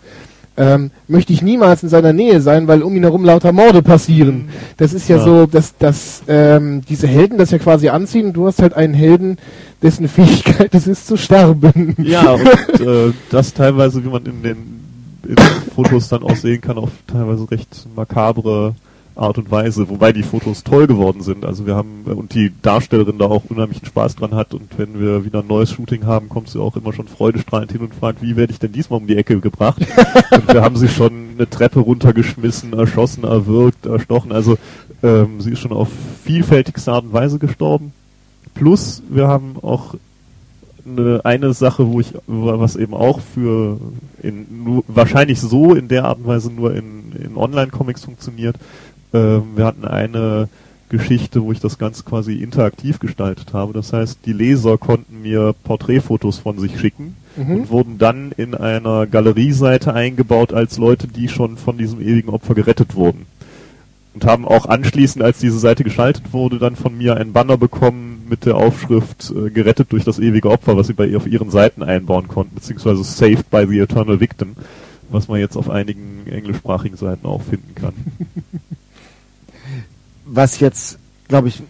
[0.55, 4.35] ähm, möchte ich niemals in seiner Nähe sein, weil um ihn herum lauter Morde passieren.
[4.35, 4.49] Mhm.
[4.77, 5.23] Das ist ja, ja.
[5.23, 8.93] so, dass, dass ähm, diese Helden das ja quasi anziehen und du hast halt einen
[8.93, 9.37] Helden,
[9.81, 11.95] dessen Fähigkeit es ist zu sterben.
[11.97, 14.82] Ja, und äh, das teilweise, wie man in den
[15.25, 15.37] in
[15.75, 18.75] Fotos dann auch sehen kann, auf teilweise recht makabre
[19.15, 21.45] Art und Weise, wobei die Fotos toll geworden sind.
[21.45, 25.23] Also wir haben und die Darstellerin da auch unheimlichen Spaß dran hat und wenn wir
[25.23, 28.35] wieder ein neues Shooting haben, kommt sie auch immer schon freudestrahlend hin und fragt, wie
[28.35, 29.85] werde ich denn diesmal um die Ecke gebracht?
[30.31, 34.31] und wir haben sie schon eine Treppe runtergeschmissen, erschossen, erwürgt, erstochen.
[34.31, 34.57] Also
[35.03, 35.89] ähm, sie ist schon auf
[36.23, 37.93] vielfältigste Art und Weise gestorben.
[38.55, 39.95] Plus wir haben auch
[40.85, 43.79] eine, eine Sache, wo ich, was eben auch für
[44.21, 48.57] in, nur, wahrscheinlich so in der Art und Weise nur in, in Online-Comics funktioniert.
[49.13, 50.49] Ähm, wir hatten eine
[50.89, 53.73] Geschichte, wo ich das Ganze quasi interaktiv gestaltet habe.
[53.73, 57.51] Das heißt, die Leser konnten mir Porträtfotos von sich schicken mhm.
[57.55, 62.53] und wurden dann in einer Galerieseite eingebaut als Leute, die schon von diesem ewigen Opfer
[62.53, 63.25] gerettet wurden.
[64.13, 68.12] Und haben auch anschließend, als diese Seite geschaltet wurde, dann von mir einen Banner bekommen,
[68.27, 71.49] mit der Aufschrift äh, gerettet durch das ewige Opfer, was sie bei ihr auf ihren
[71.49, 74.55] Seiten einbauen konnten, beziehungsweise saved by the eternal victim,
[75.09, 77.93] was man jetzt auf einigen englischsprachigen Seiten auch finden kann.
[80.25, 81.61] Was jetzt, glaube ich,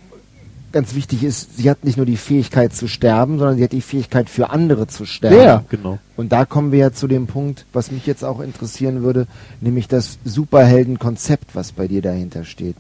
[0.74, 3.82] ganz wichtig ist, sie hat nicht nur die Fähigkeit zu sterben, sondern sie hat die
[3.82, 5.38] Fähigkeit für andere zu sterben.
[5.38, 6.00] Ja, genau.
[6.18, 9.28] Und da kommen wir ja zu dem Punkt, was mich jetzt auch interessieren würde,
[9.62, 12.76] nämlich das Superheldenkonzept, was bei dir dahinter steht.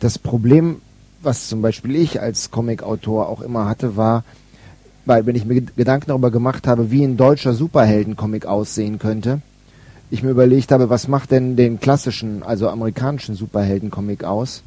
[0.00, 0.82] Das Problem
[1.22, 4.24] was zum Beispiel ich als Comicautor auch immer hatte, war,
[5.04, 9.40] weil wenn ich mir Gedanken darüber gemacht habe, wie ein deutscher Superheldencomic aussehen könnte,
[10.10, 14.62] ich mir überlegt habe, was macht denn den klassischen, also amerikanischen Superheldencomic aus?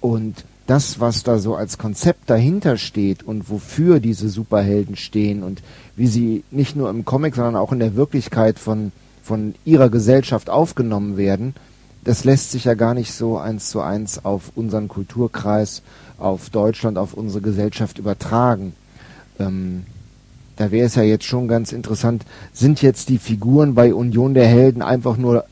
[0.00, 5.62] Und das, was da so als Konzept dahinter steht und wofür diese Superhelden stehen und
[5.94, 10.50] wie sie nicht nur im Comic, sondern auch in der Wirklichkeit von, von ihrer Gesellschaft
[10.50, 11.54] aufgenommen werden,
[12.06, 15.82] das lässt sich ja gar nicht so eins zu eins auf unseren Kulturkreis,
[16.18, 18.74] auf Deutschland, auf unsere Gesellschaft übertragen.
[19.40, 19.84] Ähm,
[20.54, 24.46] da wäre es ja jetzt schon ganz interessant, sind jetzt die Figuren bei Union der
[24.46, 25.46] Helden einfach nur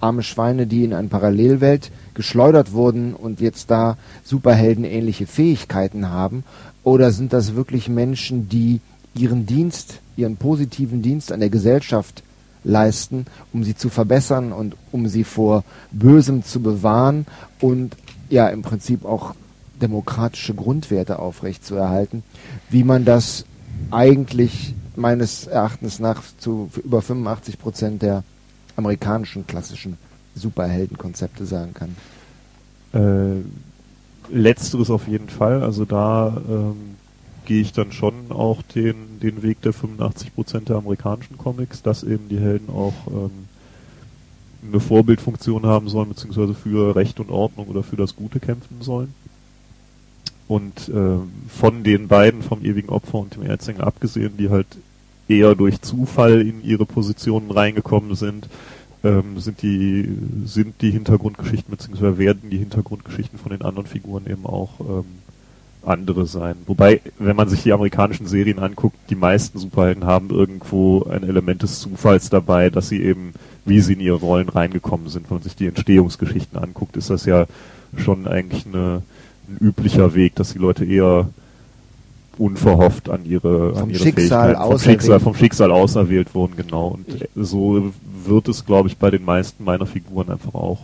[0.00, 6.42] arme Schweine, die in eine Parallelwelt geschleudert wurden und jetzt da superheldenähnliche Fähigkeiten haben?
[6.82, 8.80] Oder sind das wirklich Menschen, die
[9.14, 12.24] ihren Dienst, ihren positiven Dienst an der Gesellschaft
[12.64, 17.26] leisten, um sie zu verbessern und um sie vor Bösem zu bewahren
[17.60, 17.96] und
[18.28, 19.34] ja im Prinzip auch
[19.80, 22.22] demokratische Grundwerte aufrechtzuerhalten,
[22.68, 23.44] wie man das
[23.90, 28.22] eigentlich meines Erachtens nach zu über 85 Prozent der
[28.76, 29.96] amerikanischen klassischen
[30.34, 31.96] Superheldenkonzepte sagen kann.
[32.92, 33.42] Äh,
[34.32, 35.62] letzteres auf jeden Fall.
[35.62, 36.96] Also da ähm,
[37.44, 42.28] gehe ich dann schon auch den, den Weg der 85% der amerikanischen Comics, dass eben
[42.28, 43.30] die Helden auch ähm,
[44.66, 49.14] eine Vorbildfunktion haben sollen, beziehungsweise für Recht und Ordnung oder für das Gute kämpfen sollen.
[50.48, 54.66] Und äh, von den beiden, vom ewigen Opfer und dem Erzengel abgesehen, die halt
[55.28, 58.48] eher durch Zufall in ihre Positionen reingekommen sind,
[59.04, 60.08] ähm, sind die
[60.44, 65.04] sind die Hintergrundgeschichten beziehungsweise werden die Hintergrundgeschichten von den anderen Figuren eben auch ähm,
[65.84, 66.56] andere sein.
[66.66, 71.62] Wobei, wenn man sich die amerikanischen Serien anguckt, die meisten Superhelden haben irgendwo ein Element
[71.62, 73.32] des Zufalls dabei, dass sie eben,
[73.64, 75.30] wie sie in ihre Rollen reingekommen sind.
[75.30, 77.46] Wenn man sich die Entstehungsgeschichten anguckt, ist das ja
[77.96, 79.02] schon eigentlich eine,
[79.48, 81.28] ein üblicher Weg, dass die Leute eher
[82.38, 86.88] unverhofft an ihre, vom an ihre Schicksal Fähigkeiten, vom Schicksal, vom Schicksal auserwählt wurden, genau.
[86.88, 87.92] Und so
[88.24, 90.78] wird es, glaube ich, bei den meisten meiner Figuren einfach auch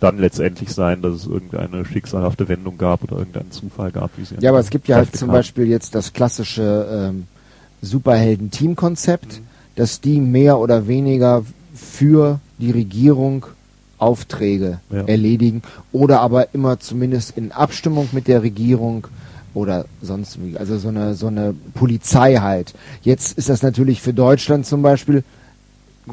[0.00, 4.10] dann letztendlich sein, dass es irgendeine schicksalhafte Wendung gab oder irgendeinen Zufall gab.
[4.16, 7.26] Wie sie ja, aber es gibt ja halt zum Beispiel jetzt das klassische ähm,
[7.82, 9.46] Superhelden-Team-Konzept, mhm.
[9.76, 13.46] dass die mehr oder weniger für die Regierung
[13.98, 15.02] Aufträge ja.
[15.02, 19.08] erledigen oder aber immer zumindest in Abstimmung mit der Regierung
[19.54, 20.56] oder sonst wie.
[20.56, 22.74] Also so eine, so eine Polizei halt.
[23.02, 25.24] Jetzt ist das natürlich für Deutschland zum Beispiel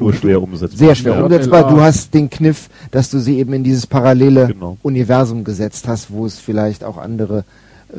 [0.00, 0.78] nur schwer umsetzbar.
[0.78, 1.22] Sehr schwer Ja.
[1.24, 1.68] umsetzbar.
[1.68, 4.76] Du hast den Kniff, dass du sie eben in dieses parallele Genau.
[4.82, 7.44] Universum gesetzt hast, wo es vielleicht auch andere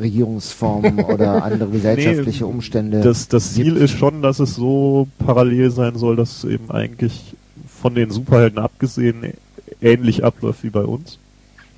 [0.00, 5.70] Regierungsformen oder andere gesellschaftliche Nee, Umstände Das, das Ziel ist schon, dass es so parallel
[5.70, 7.34] sein soll, dass es eben eigentlich
[7.80, 9.32] von den Superhelden abgesehen
[9.80, 11.18] ähnlich abläuft wie bei uns,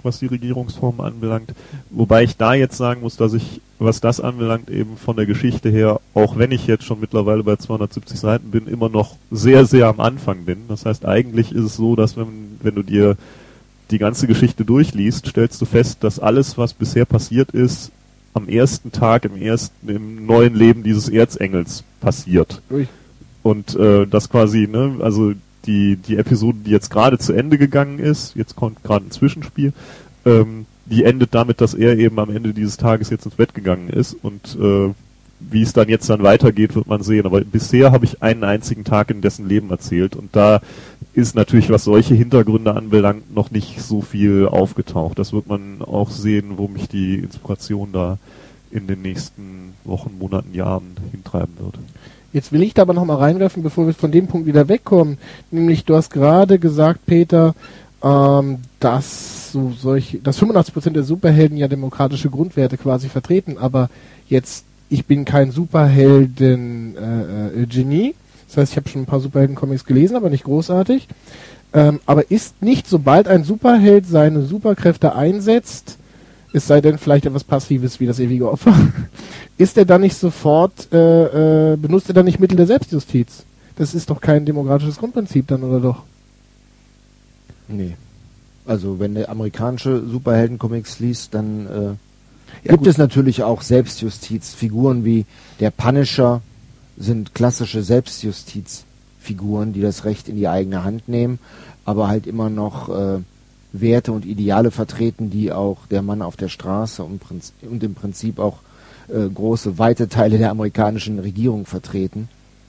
[0.04, 1.54] was die Regierungsform anbelangt.
[1.90, 5.70] Wobei ich da jetzt sagen muss, dass ich, was das anbelangt, eben von der Geschichte
[5.70, 9.86] her, auch wenn ich jetzt schon mittlerweile bei 270 Seiten bin, immer noch sehr, sehr
[9.86, 10.62] am Anfang bin.
[10.68, 13.16] Das heißt, eigentlich ist es so, dass wenn, wenn du dir
[13.90, 17.90] die ganze Geschichte durchliest, stellst du fest, dass alles, was bisher passiert ist,
[18.34, 22.62] am ersten Tag im ersten, im neuen Leben dieses Erzengels passiert.
[22.70, 22.86] Ui.
[23.42, 25.32] Und äh, das quasi, ne, also
[25.66, 29.72] die, die Episode, die jetzt gerade zu Ende gegangen ist, jetzt kommt gerade ein Zwischenspiel,
[30.24, 33.88] ähm, die endet damit, dass er eben am Ende dieses Tages jetzt ins Bett gegangen
[33.88, 34.92] ist und äh,
[35.40, 37.24] wie es dann jetzt dann weitergeht, wird man sehen.
[37.24, 40.60] Aber bisher habe ich einen einzigen Tag in dessen Leben erzählt und da
[41.14, 45.18] ist natürlich, was solche Hintergründe anbelangt, noch nicht so viel aufgetaucht.
[45.18, 48.18] Das wird man auch sehen, wo mich die Inspiration da
[48.70, 51.78] in den nächsten Wochen, Monaten, Jahren hintreiben wird.
[52.32, 55.18] Jetzt will ich da aber noch mal reinwerfen, bevor wir von dem Punkt wieder wegkommen.
[55.50, 57.54] Nämlich, du hast gerade gesagt, Peter,
[58.02, 63.90] ähm, dass so solche, dass 85% der Superhelden ja demokratische Grundwerte quasi vertreten, aber
[64.28, 68.14] jetzt, ich bin kein Superhelden-Genie.
[68.48, 71.08] das heißt, ich habe schon ein paar Superhelden-Comics gelesen, aber nicht großartig.
[71.72, 75.98] Ähm, aber ist nicht, sobald ein Superheld seine Superkräfte einsetzt,
[76.52, 78.74] es sei denn vielleicht etwas Passives wie das ewige Opfer,
[79.58, 83.44] ist er dann nicht sofort, äh, äh, benutzt er dann nicht Mittel der Selbstjustiz?
[83.76, 86.02] Das ist doch kein demokratisches Grundprinzip dann, oder doch?
[87.68, 87.96] Nee.
[88.66, 91.94] Also wenn du amerikanische Superheldencomics liest, dann äh, Ja,
[92.64, 92.86] gibt gut.
[92.88, 94.54] es natürlich auch Selbstjustiz.
[94.54, 95.24] Figuren wie
[95.60, 96.42] der Punisher
[96.98, 101.38] sind klassische Selbstjustizfiguren, die das Recht in die eigene Hand nehmen,
[101.84, 103.18] aber halt immer noch äh,
[103.72, 107.22] Werte und Ideale vertreten, die auch der Mann auf der Straße und,
[107.62, 108.59] und im Prinzip auch
[109.09, 112.28] äh, große, weite Teile der amerikanischen Regierung vertreten,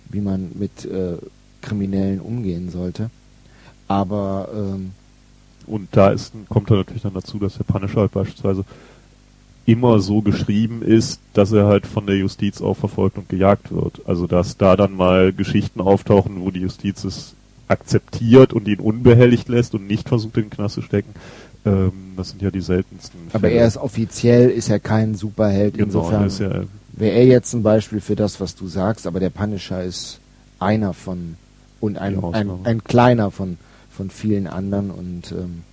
[0.10, 1.18] wie man mit äh,
[1.62, 3.10] Kriminellen umgehen sollte.
[3.88, 4.92] Aber ähm,
[5.68, 8.64] Und da ist, kommt dann natürlich dann dazu, dass der Punisher halt beispielsweise
[9.66, 14.02] immer so geschrieben ist, dass er halt von der Justiz auch verfolgt und gejagt wird.
[14.06, 17.36] Also dass da dann mal Geschichten auftauchen, wo die Justiz es
[17.72, 21.14] akzeptiert und ihn unbehelligt lässt und nicht versucht, in den Knast zu stecken.
[21.66, 23.20] Ähm, das sind ja die seltensten.
[23.34, 25.76] Aber er ist offiziell, ist er kein Superheld.
[25.76, 29.08] genau, Insofern er ist ja wäre er jetzt ein Beispiel für das, was du sagst,
[29.08, 30.20] aber der Punisher ist
[30.60, 31.36] einer von
[31.80, 33.58] und ein, ein, ein kleiner von,
[33.90, 35.64] von vielen anderen und ähm,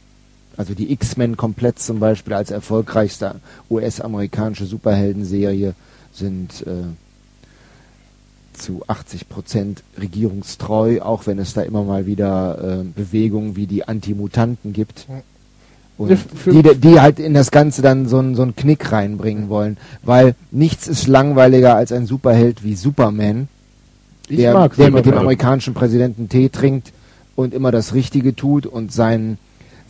[0.56, 3.36] also die X-Men komplett zum Beispiel als erfolgreichste
[3.70, 5.74] US-amerikanische Superheldenserie
[6.12, 6.84] sind äh,
[8.58, 13.86] zu 80 Prozent regierungstreu, auch wenn es da immer mal wieder äh, Bewegungen wie die
[13.86, 15.06] Antimutanten gibt.
[15.96, 16.16] Und
[16.46, 19.78] die, die halt in das Ganze dann so einen so einen Knick reinbringen wollen.
[20.02, 23.48] Weil nichts ist langweiliger als ein Superheld wie Superman,
[24.30, 26.92] der, der mit dem amerikanischen Präsidenten Tee trinkt
[27.34, 29.38] und immer das Richtige tut und seinen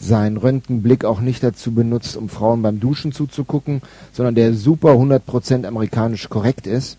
[0.01, 5.67] seinen Röntgenblick auch nicht dazu benutzt, um Frauen beim Duschen zuzugucken, sondern der super 100%
[5.67, 6.99] amerikanisch korrekt ist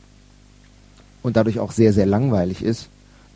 [1.23, 2.87] und dadurch auch sehr, sehr langweilig ist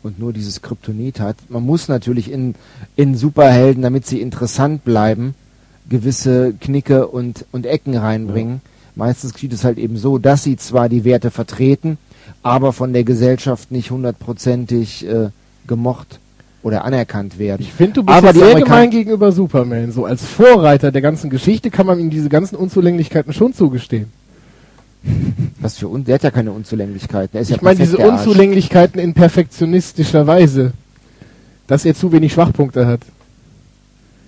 [0.02, 1.36] und nur dieses Kryptonit hat.
[1.48, 2.54] Man muss natürlich in,
[2.96, 5.34] in Superhelden, damit sie interessant bleiben,
[5.88, 8.60] gewisse Knicke und, und Ecken reinbringen.
[8.96, 11.98] Meistens geschieht es halt eben so, dass sie zwar die Werte vertreten,
[12.42, 15.30] aber von der Gesellschaft nicht hundertprozentig äh,
[15.66, 16.20] gemocht
[16.62, 17.60] oder anerkannt werden.
[17.62, 19.92] Ich finde, du bist Aber sehr Amerikan- gemein gegenüber Superman.
[19.92, 24.06] So als Vorreiter der ganzen Geschichte kann man ihm diese ganzen Unzulänglichkeiten schon zugestehen.
[25.60, 27.40] Was für un der hat ja keine Unzulänglichkeiten.
[27.40, 27.98] Ist ja ich meine, diese.
[27.98, 30.72] Unzulänglichkeiten in perfektionistischer Weise.
[31.66, 33.00] Dass er zu wenig Schwachpunkte hat.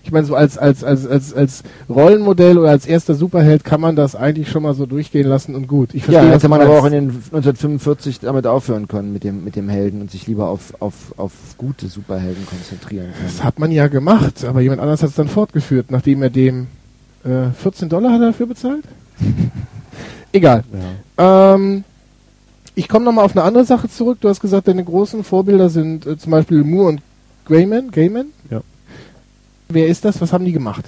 [0.03, 3.96] Ich meine, so als, als, als, als, als Rollenmodell oder als erster Superheld kann man
[3.96, 5.94] das eigentlich schon mal so durchgehen lassen und gut.
[5.94, 9.24] Ich Ja, verstehe, was hätte man aber auch in den 1945 damit aufhören können mit
[9.24, 13.44] dem, mit dem Helden und sich lieber auf, auf, auf gute Superhelden konzentrieren Das können.
[13.44, 16.68] hat man ja gemacht, aber jemand anders hat es dann fortgeführt, nachdem er dem
[17.24, 18.84] äh, 14 Dollar hat er dafür bezahlt?
[20.32, 20.64] Egal.
[21.18, 21.54] ja.
[21.54, 21.84] Ähm,
[22.74, 24.18] ich komme nochmal auf eine andere Sache zurück.
[24.20, 27.02] Du hast gesagt, deine großen Vorbilder sind äh, zum Beispiel Moore und
[27.46, 27.90] Grayman.
[27.90, 28.26] Gaiman?
[28.50, 28.60] Ja.
[29.68, 30.20] Wer ist das?
[30.20, 30.84] Was haben die gemacht?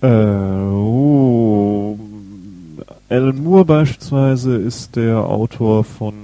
[0.00, 1.98] Äh, oh.
[3.08, 6.14] Alan Moore beispielsweise ist der Autor von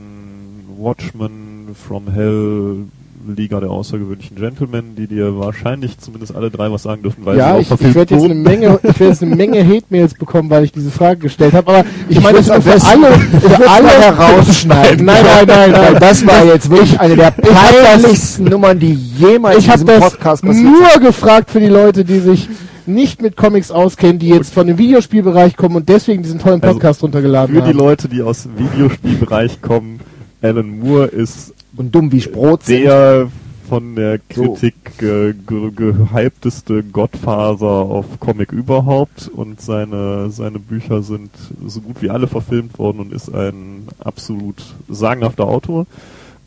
[0.76, 2.86] Watchmen, From Hell,
[3.34, 7.60] Liga der außergewöhnlichen Gentlemen, die dir wahrscheinlich zumindest alle drei was sagen dürfen, weil ja,
[7.62, 8.34] sie auch ich, ich werde jetzt eine.
[8.34, 11.68] Menge, ich werde jetzt eine Menge Hate-Mails bekommen, weil ich diese Frage gestellt habe.
[11.70, 15.04] Aber ich, Ich meine, das am für alle, Ich für alle herausschneiden.
[15.04, 15.96] Nein, nein, nein, nein.
[16.00, 20.64] Das war jetzt wirklich eine der peinlichsten Nummern, die jemals Ich in diesem Podcast passiert
[20.66, 22.48] nur gefragt für die Leute, die sich
[22.86, 26.74] nicht mit Comics auskennen, die jetzt von dem Videospielbereich kommen und deswegen diesen tollen Also,
[26.74, 27.78] Podcast runtergeladen Für die haben.
[27.78, 30.00] Leute, die aus dem Videospielbereich kommen,
[30.40, 32.84] Alan Moore ist und dumm wie sind.
[32.84, 33.28] der
[33.68, 34.54] von der So.
[34.54, 41.30] Kritik äh, ge gehypteste Godfather auf Comic überhaupt und seine, seine Bücher sind
[41.66, 44.56] so gut wie alle verfilmt worden und ist ein absolut
[44.88, 45.86] sagenhafter Autor.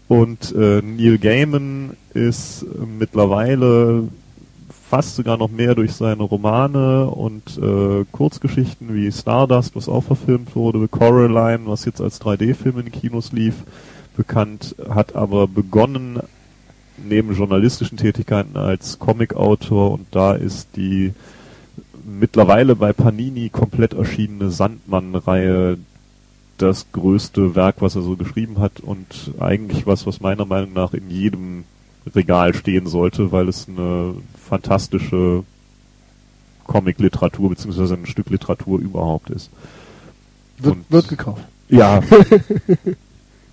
[0.07, 2.65] Und äh, Neil Gaiman ist
[2.99, 4.09] mittlerweile
[4.89, 10.53] fast sogar noch mehr durch seine Romane und äh, Kurzgeschichten wie Stardust, was auch verfilmt
[10.55, 13.53] wurde, Coraline, was jetzt als 3D-Film in den Kinos lief,
[14.15, 16.19] bekannt, hat aber begonnen
[17.03, 21.13] neben journalistischen Tätigkeiten als Comic-Autor und da ist die
[22.05, 25.77] mittlerweile bei Panini komplett erschienene Sandmann-Reihe
[26.57, 30.93] das größte Werk, was er so geschrieben hat und eigentlich was, was meiner Meinung nach
[30.93, 31.63] in jedem
[32.15, 35.43] Regal stehen sollte, weil es eine fantastische
[36.65, 39.49] Comic-Literatur beziehungsweise ein Stück Literatur überhaupt ist.
[40.59, 41.43] Wird, und- wird gekauft.
[41.69, 42.01] Ja,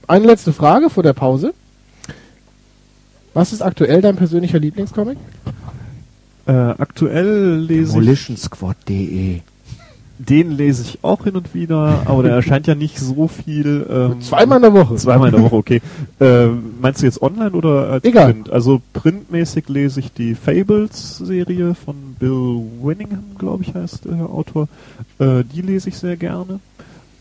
[0.09, 1.52] Eine letzte Frage vor der Pause.
[3.34, 5.18] Was ist aktuell dein persönlicher Lieblingscomic?
[6.46, 9.40] äh, aktuell lese ich Demolitionsquad.de
[10.18, 13.86] Den lese ich auch hin und wieder, aber der erscheint ja nicht so viel.
[13.88, 14.94] Ähm, Zweimal in der Woche.
[14.96, 15.82] Zweimal in der Woche, okay.
[16.20, 18.32] Ähm, meinst du jetzt online oder als Egal.
[18.32, 18.50] Print?
[18.50, 24.68] Also printmäßig lese ich die Fables-Serie von Bill Winningham, glaube ich, heißt der Autor.
[25.18, 26.61] Äh, die lese ich sehr gerne.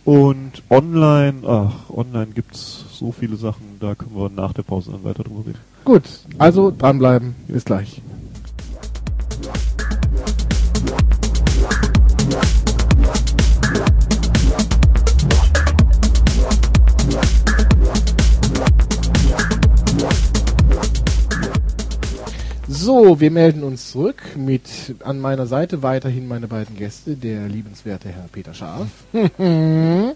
[0.08, 5.04] Und online, ach, online gibt's so viele Sachen, da können wir nach der Pause dann
[5.04, 5.60] weiter drüber reden.
[5.84, 6.04] Gut,
[6.38, 7.36] also dranbleiben.
[7.50, 8.02] Bis gleich.
[22.80, 28.10] So, wir melden uns zurück mit an meiner Seite weiterhin meine beiden Gäste, der liebenswerte
[28.10, 28.88] Herr Peter Scharf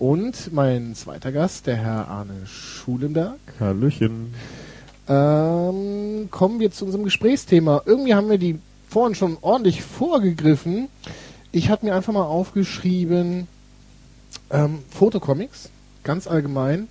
[0.00, 3.38] und mein zweiter Gast, der Herr Arne Schulenberg.
[3.60, 4.34] Hallöchen.
[5.08, 7.82] Ähm, kommen wir zu unserem Gesprächsthema.
[7.86, 10.88] Irgendwie haben wir die vorhin schon ordentlich vorgegriffen.
[11.52, 13.46] Ich habe mir einfach mal aufgeschrieben,
[14.50, 15.70] ähm, Fotocomics,
[16.02, 16.88] ganz allgemein.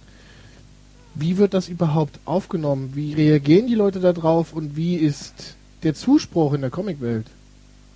[1.16, 2.92] Wie wird das überhaupt aufgenommen?
[2.96, 7.28] Wie reagieren die Leute darauf und wie ist der Zuspruch in der Comicwelt?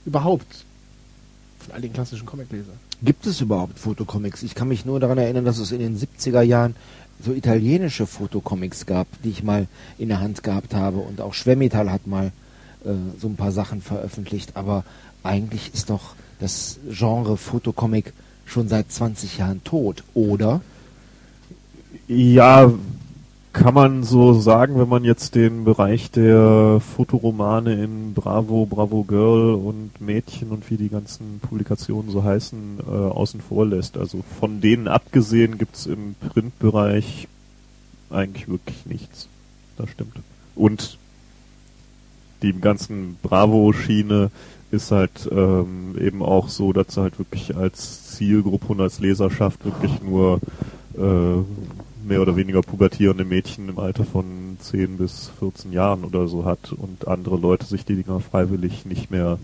[0.06, 0.66] Überhaupt.
[1.60, 2.76] Von all den klassischen Comiclesern.
[3.02, 4.44] Gibt es überhaupt Fotocomics?
[4.44, 6.76] Ich kann mich nur daran erinnern, dass es in den 70er Jahren
[7.24, 10.98] so italienische Fotocomics gab, die ich mal in der Hand gehabt habe.
[11.00, 12.32] Und auch Schwermetall hat mal
[12.86, 12.90] äh,
[13.20, 14.56] so ein paar Sachen veröffentlicht.
[14.56, 14.84] Aber
[15.24, 18.14] eigentlich ist doch das Genre Fotocomic
[18.46, 20.62] schon seit 20 Jahren tot, oder?
[22.08, 22.72] Ja,
[23.54, 29.56] kann man so sagen, wenn man jetzt den Bereich der Fotoromane in Bravo, Bravo Girl
[29.56, 33.98] und Mädchen und wie die ganzen Publikationen so heißen, äh, außen vor lässt.
[33.98, 37.28] Also von denen abgesehen gibt's im Printbereich
[38.10, 39.28] eigentlich wirklich nichts.
[39.78, 40.18] Das stimmt.
[40.56, 40.98] Und
[42.42, 44.30] die ganzen Bravo-Schiene
[44.70, 49.64] ist halt ähm, eben auch so, dass sie halt wirklich als Zielgruppe und als Leserschaft
[49.66, 50.40] wirklich nur
[50.98, 51.44] äh,
[52.08, 56.72] mehr oder weniger pubertierende Mädchen im Alter von 10 bis 14 Jahren oder so hat
[56.72, 59.38] und andere Leute sich die Dinger freiwillig nicht mehr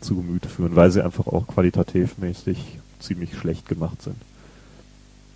[0.00, 4.16] zu Gemüte führen, weil sie einfach auch qualitativmäßig ziemlich schlecht gemacht sind.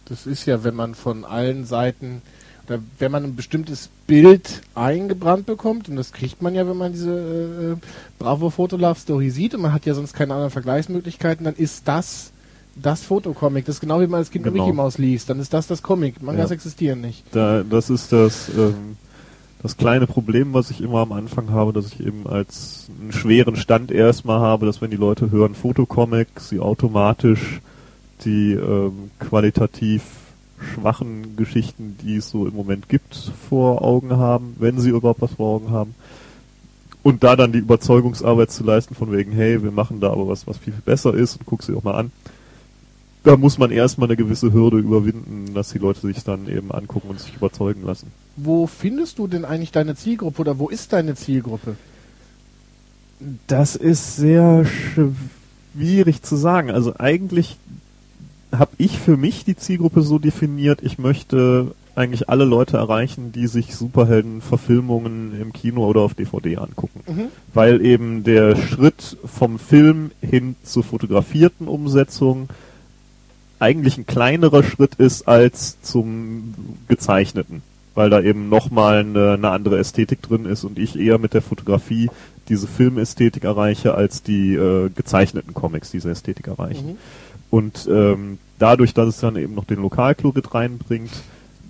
[0.07, 2.23] Das ist ja, wenn man von allen Seiten,
[2.67, 6.93] oder wenn man ein bestimmtes Bild eingebrannt bekommt, und das kriegt man ja, wenn man
[6.93, 7.87] diese äh,
[8.19, 11.89] Bravo Photo Love Story sieht, und man hat ja sonst keine anderen Vergleichsmöglichkeiten, dann ist
[11.89, 12.33] das
[12.77, 13.65] das Fotocomic.
[13.67, 14.65] Das ist genau wie man als Kind Genau.
[14.65, 15.31] Mickey Mouse liest.
[15.31, 16.23] Dann ist das das Comic.
[16.23, 16.55] Mangas Ja.
[16.55, 17.25] existieren nicht.
[17.33, 18.97] Da, das ist das, ähm,
[19.63, 23.57] das kleine Problem, was ich immer am Anfang habe, dass ich eben als einen schweren
[23.57, 27.61] Stand erstmal habe, dass wenn die Leute hören Fotocomic, sie automatisch
[28.25, 30.03] die ähm, qualitativ
[30.75, 33.15] schwachen Geschichten, die es so im Moment gibt,
[33.49, 35.95] vor Augen haben, wenn sie überhaupt was vor Augen haben.
[37.03, 40.47] Und da dann die Überzeugungsarbeit zu leisten von wegen, hey, wir machen da aber was,
[40.47, 42.13] was viel, viel besser ist und guck sie auch mal an.
[43.25, 47.09] Da muss man erstmal eine gewisse Hürde überwinden, dass die Leute sich dann eben angucken
[47.09, 48.13] und sich überzeugen lassen.
[48.37, 51.77] Wo findest du denn eigentlich deine Zielgruppe oder wo ist deine Zielgruppe?
[53.47, 54.67] Das ist sehr
[55.75, 56.71] schwierig zu sagen.
[56.71, 57.57] Also eigentlich
[58.53, 63.47] habe ich für mich die Zielgruppe so definiert, ich möchte eigentlich alle Leute erreichen, die
[63.47, 67.01] sich Superhelden-Verfilmungen im Kino oder auf DVD angucken.
[67.07, 67.27] Mhm.
[67.55, 72.49] Weil eben der Schritt vom Film hin zur fotografierten Umsetzung
[73.59, 76.55] eigentlich ein kleinerer Schritt ist als zum
[76.89, 77.63] gezeichneten.
[77.95, 81.43] Weil da eben nochmal eine, eine andere Ästhetik drin ist und ich eher mit der
[81.43, 82.11] Fotografie
[82.49, 86.87] diese Filmästhetik erreiche, als die äh, gezeichneten Comics diese Ästhetik erreichen.
[86.87, 86.97] Mhm.
[87.51, 91.13] Und ähm, dadurch, dass es dann eben noch den Lokalchlorid reinbringt,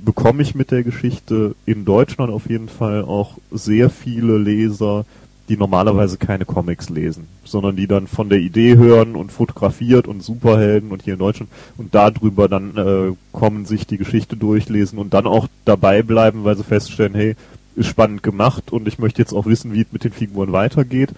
[0.04, 5.04] bekomme ich mit der Geschichte in Deutschland auf jeden Fall auch sehr viele Leser,
[5.48, 10.22] die normalerweise keine Comics lesen, sondern die dann von der Idee hören und fotografiert und
[10.22, 15.12] Superhelden und hier in Deutschland und darüber dann äh, kommen, sich die Geschichte durchlesen und
[15.12, 17.36] dann auch dabei bleiben, weil sie feststellen, hey,
[17.76, 21.10] ist spannend gemacht und ich möchte jetzt auch wissen, wie es mit den Figuren weitergeht.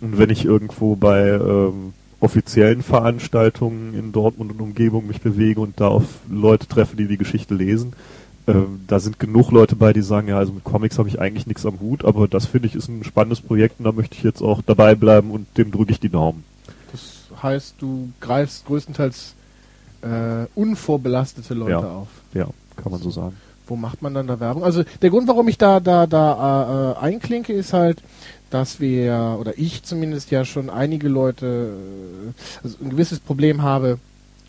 [0.00, 5.80] Und wenn ich irgendwo bei ähm, offiziellen Veranstaltungen in Dortmund und Umgebung mich bewege und
[5.80, 7.94] da auf Leute treffe, die die Geschichte lesen,
[8.46, 11.46] ähm, da sind genug Leute bei, die sagen, ja, also mit Comics habe ich eigentlich
[11.46, 14.22] nichts am Hut, aber das finde ich ist ein spannendes Projekt und da möchte ich
[14.22, 16.44] jetzt auch dabei bleiben und dem drücke ich die Daumen.
[16.92, 19.34] Das heißt, du greifst größtenteils
[20.02, 21.80] äh, unvorbelastete Leute Ja.
[21.80, 22.08] auf.
[22.34, 23.36] Ja, kann man so sagen.
[23.66, 24.62] Wo macht man dann da Werbung?
[24.62, 28.00] Also der Grund, warum ich da da da äh, einklinke, ist halt,
[28.50, 31.72] dass wir oder ich zumindest ja schon einige Leute,
[32.26, 33.98] äh, also ein gewisses Problem habe,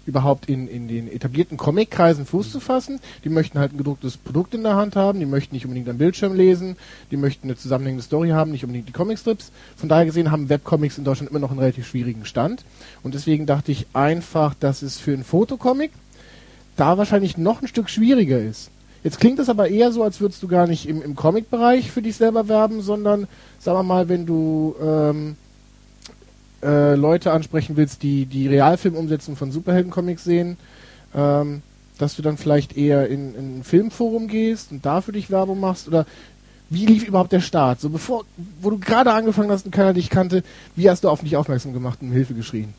[0.08, 3.00] überhaupt in, in den etablierten Comic-Kreisen Fuß zu fassen.
[3.24, 5.98] Die möchten halt ein gedrucktes Produkt in der Hand haben, die möchten nicht unbedingt am
[5.98, 6.78] Bildschirm lesen,
[7.12, 9.52] die möchten eine zusammenhängende Story haben, nicht unbedingt die Comicstrips.
[9.76, 12.64] Von daher gesehen haben Webcomics in Deutschland immer noch einen relativ schwierigen Stand.
[13.04, 15.92] Und deswegen dachte ich einfach, dass es für einen Fotocomic
[16.78, 18.72] da wahrscheinlich noch ein Stück schwieriger ist.
[19.04, 22.02] Jetzt klingt es aber eher so, als würdest du gar nicht im, im Comic-Bereich für
[22.02, 23.28] dich selber werben, sondern,
[23.60, 25.36] sagen wir mal, wenn du ähm,
[26.64, 30.58] äh, Leute ansprechen willst, die die Realfilmumsetzung von Superhelden-Comics sehen,
[31.16, 31.62] ähm,
[31.98, 35.60] dass du dann vielleicht eher in, in ein Filmforum gehst und da für dich Werbung
[35.60, 36.06] machst oder
[36.70, 37.80] wie lief überhaupt der Start?
[37.80, 38.26] So bevor,
[38.62, 40.44] wo du gerade angefangen hast und keiner dich kannte,
[40.76, 42.74] wie hast du auf dich aufmerksam gemacht und um Hilfe geschrien?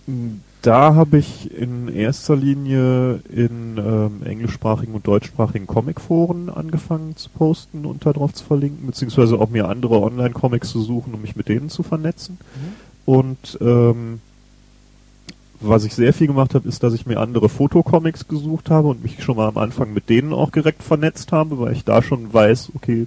[0.63, 7.87] Da habe ich in erster Linie in ähm, englischsprachigen und deutschsprachigen Comicforen angefangen zu posten
[7.87, 11.71] und darauf zu verlinken, beziehungsweise auch mir andere Online-Comics zu suchen, um mich mit denen
[11.71, 12.39] zu vernetzen.
[13.09, 14.21] Und ähm,
[15.61, 19.03] was ich sehr viel gemacht habe, ist, dass ich mir andere Fotocomics gesucht habe und
[19.03, 22.35] mich schon mal am Anfang mit denen auch direkt vernetzt habe, weil ich da schon
[22.35, 23.07] weiß, okay,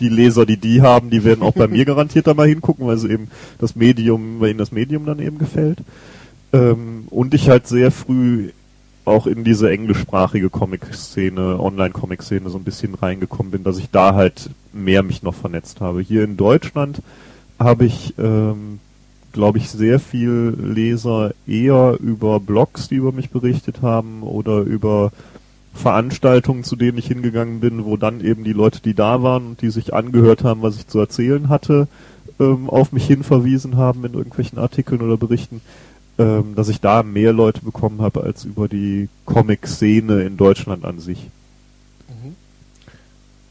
[0.00, 2.98] die Leser, die die haben, die werden auch bei mir garantiert da mal hingucken, weil
[2.98, 3.28] sie eben
[3.60, 5.78] das Medium, weil ihnen das Medium dann eben gefällt.
[6.52, 8.50] Ähm, und ich halt sehr früh
[9.04, 14.50] auch in diese englischsprachige Comic-Szene, Online-Comic-Szene so ein bisschen reingekommen bin, dass ich da halt
[14.72, 16.00] mehr mich noch vernetzt habe.
[16.00, 17.00] Hier in Deutschland
[17.60, 18.80] habe ich, ähm,
[19.36, 25.12] glaube ich, sehr viel Leser eher über Blogs, die über mich berichtet haben oder über
[25.74, 29.60] Veranstaltungen, zu denen ich hingegangen bin, wo dann eben die Leute, die da waren und
[29.60, 31.86] die sich angehört haben, was ich zu erzählen hatte,
[32.40, 35.60] ähm, auf mich hin verwiesen haben in irgendwelchen Artikeln oder Berichten,
[36.18, 40.98] ähm, dass ich da mehr Leute bekommen habe als über die Comic-Szene in Deutschland an
[40.98, 41.28] sich.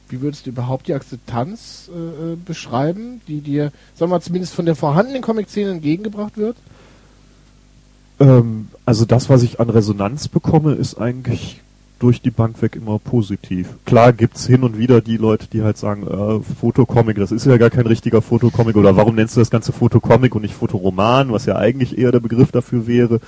[0.10, 4.54] Wie würdest du überhaupt die Akzeptanz äh, äh, beschreiben, die dir, sagen wir mal, zumindest
[4.54, 6.58] von der vorhandenen Comic-Szene entgegengebracht wird?
[8.20, 11.62] Ähm, also das, was ich an Resonanz bekomme, ist eigentlich
[12.00, 13.70] durch die Bank weg immer positiv.
[13.86, 17.58] Klar gibt's hin und wieder die Leute, die halt sagen, äh, Fotocomic, das ist ja
[17.58, 21.46] gar kein richtiger Fotocomic oder warum nennst du das ganze Fotocomic und nicht Fotoroman, was
[21.46, 23.22] ja eigentlich eher der Begriff dafür wäre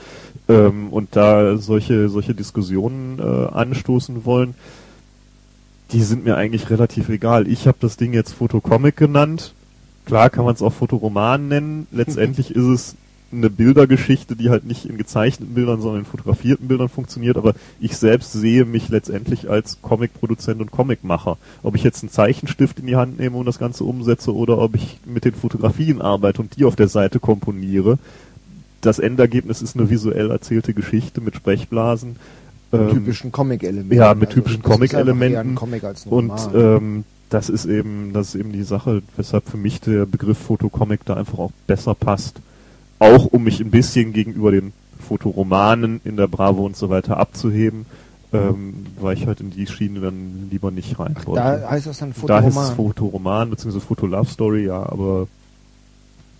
[0.49, 4.53] ähm, und da solche solche Diskussionen äh, anstoßen wollen.
[5.91, 7.47] Die sind mir eigentlich relativ egal.
[7.47, 9.53] Ich habe das Ding jetzt Fotocomic genannt.
[10.05, 11.87] Klar kann man es auch Fotoroman nennen.
[11.91, 12.95] Letztendlich ist es
[13.31, 17.97] eine Bildergeschichte, die halt nicht in gezeichneten Bildern, sondern in fotografierten Bildern funktioniert, aber ich
[17.97, 21.37] selbst sehe mich letztendlich als Comicproduzent und Comicmacher.
[21.63, 24.75] Ob ich jetzt einen Zeichenstift in die Hand nehme und das Ganze umsetze oder ob
[24.75, 27.97] ich mit den Fotografien arbeite und die auf der Seite komponiere.
[28.81, 32.15] Das Endergebnis ist eine visuell erzählte Geschichte mit Sprechblasen.
[32.71, 33.93] Mit Ähm, typischen Comic-Elementen.
[33.95, 35.55] ja, mit typischen ist einfach eher Comic-Elementen.
[35.55, 40.05] Comic Und ähm, das ist eben, das ist eben die Sache, weshalb für mich der
[40.05, 42.41] Begriff Fotocomic da einfach auch besser passt.
[42.99, 47.85] Auch um mich ein bisschen gegenüber den Fotoromanen in der Bravo und so weiter abzuheben,
[48.33, 51.41] ähm, weil ich halt in die Schiene dann lieber nicht rein wollte.
[51.41, 52.75] da heißt das dann da heißt es Fotoroman.
[52.75, 53.79] Fotoroman bzw.
[53.79, 55.27] Foto-Love Story, ja, aber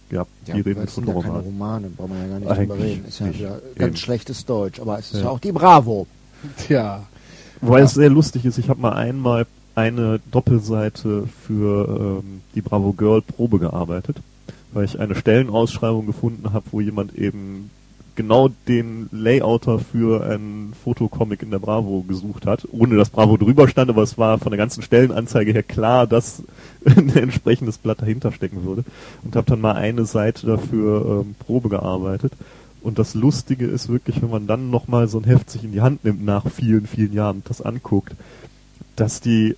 [0.09, 1.43] ja, Ja, die reden es sind ja keine Fotoroman.
[1.45, 3.05] Romane, braucht man ja gar nicht Eigentlich drüber reden.
[3.07, 3.95] Ist ja wieder ganz Eben.
[3.97, 5.25] schlechtes Deutsch, aber es ist Ja.
[5.25, 6.07] ja auch die Bravo.
[6.57, 7.05] Tja.
[7.61, 12.93] Wobei es sehr lustig ist, ich habe mal einmal eine Doppelseite für ähm, die Bravo
[12.93, 14.17] Girl Probe gearbeitet,
[14.73, 17.69] weil ich eine Stellenausschreibung gefunden habe, wo jemand eben
[18.17, 23.69] genau den Layouter für einen Fotocomic in der Bravo gesucht hat, ohne dass Bravo drüber
[23.69, 26.43] stand, aber es war von der ganzen Stellenanzeige her klar, dass
[26.85, 28.83] ein entsprechendes Blatt dahinter stecken würde
[29.23, 32.33] und habe dann mal eine Seite dafür ähm, Probe gearbeitet.
[32.81, 35.81] Und das Lustige ist wirklich, wenn man dann nochmal so ein Heft sich in die
[35.81, 38.15] Hand nimmt nach vielen, vielen Jahren und das anguckt,
[38.95, 39.55] dass die,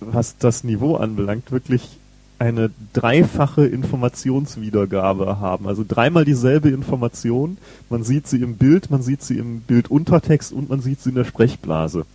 [0.00, 2.00] was das Niveau anbelangt, wirklich
[2.40, 5.68] eine dreifache Informationswiedergabe haben.
[5.68, 7.58] Also dreimal dieselbe Information.
[7.90, 11.16] Man sieht sie im Bild, man sieht sie im Bilduntertext und man sieht sie in
[11.16, 12.06] der Sprechblase.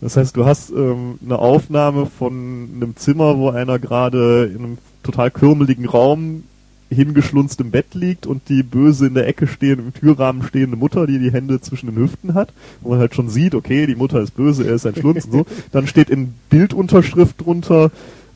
[0.00, 4.78] Das heißt, du hast ähm, eine Aufnahme von einem Zimmer, wo einer gerade in einem
[5.02, 6.44] total kürmeligen Raum
[6.90, 11.06] hingeschlunzt im Bett liegt und die böse in der Ecke stehen, im Türrahmen stehende Mutter,
[11.06, 14.20] die die Hände zwischen den Hüften hat, wo man halt schon sieht, okay, die Mutter
[14.20, 15.46] ist böse, er ist ein Schlunz und so.
[15.72, 17.90] Dann steht in Bildunterschrift drunter,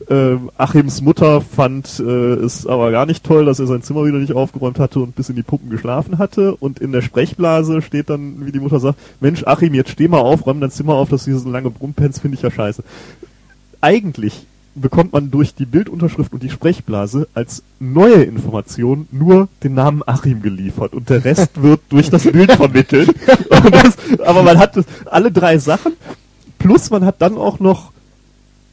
[0.09, 4.19] äh, Achims Mutter fand äh, es aber gar nicht toll, dass er sein Zimmer wieder
[4.19, 6.55] nicht aufgeräumt hatte und bis in die Puppen geschlafen hatte.
[6.55, 10.19] Und in der Sprechblase steht dann, wie die Mutter sagt, Mensch, Achim, jetzt steh mal
[10.19, 12.83] auf, räum dein Zimmer auf, dass du hier so lange brummpenst, finde ich ja scheiße.
[13.81, 14.45] Eigentlich
[14.75, 20.41] bekommt man durch die Bildunterschrift und die Sprechblase als neue Information nur den Namen Achim
[20.41, 23.13] geliefert und der Rest wird durch das Bild vermittelt.
[23.49, 25.93] Das, aber man hat alle drei Sachen
[26.59, 27.91] plus man hat dann auch noch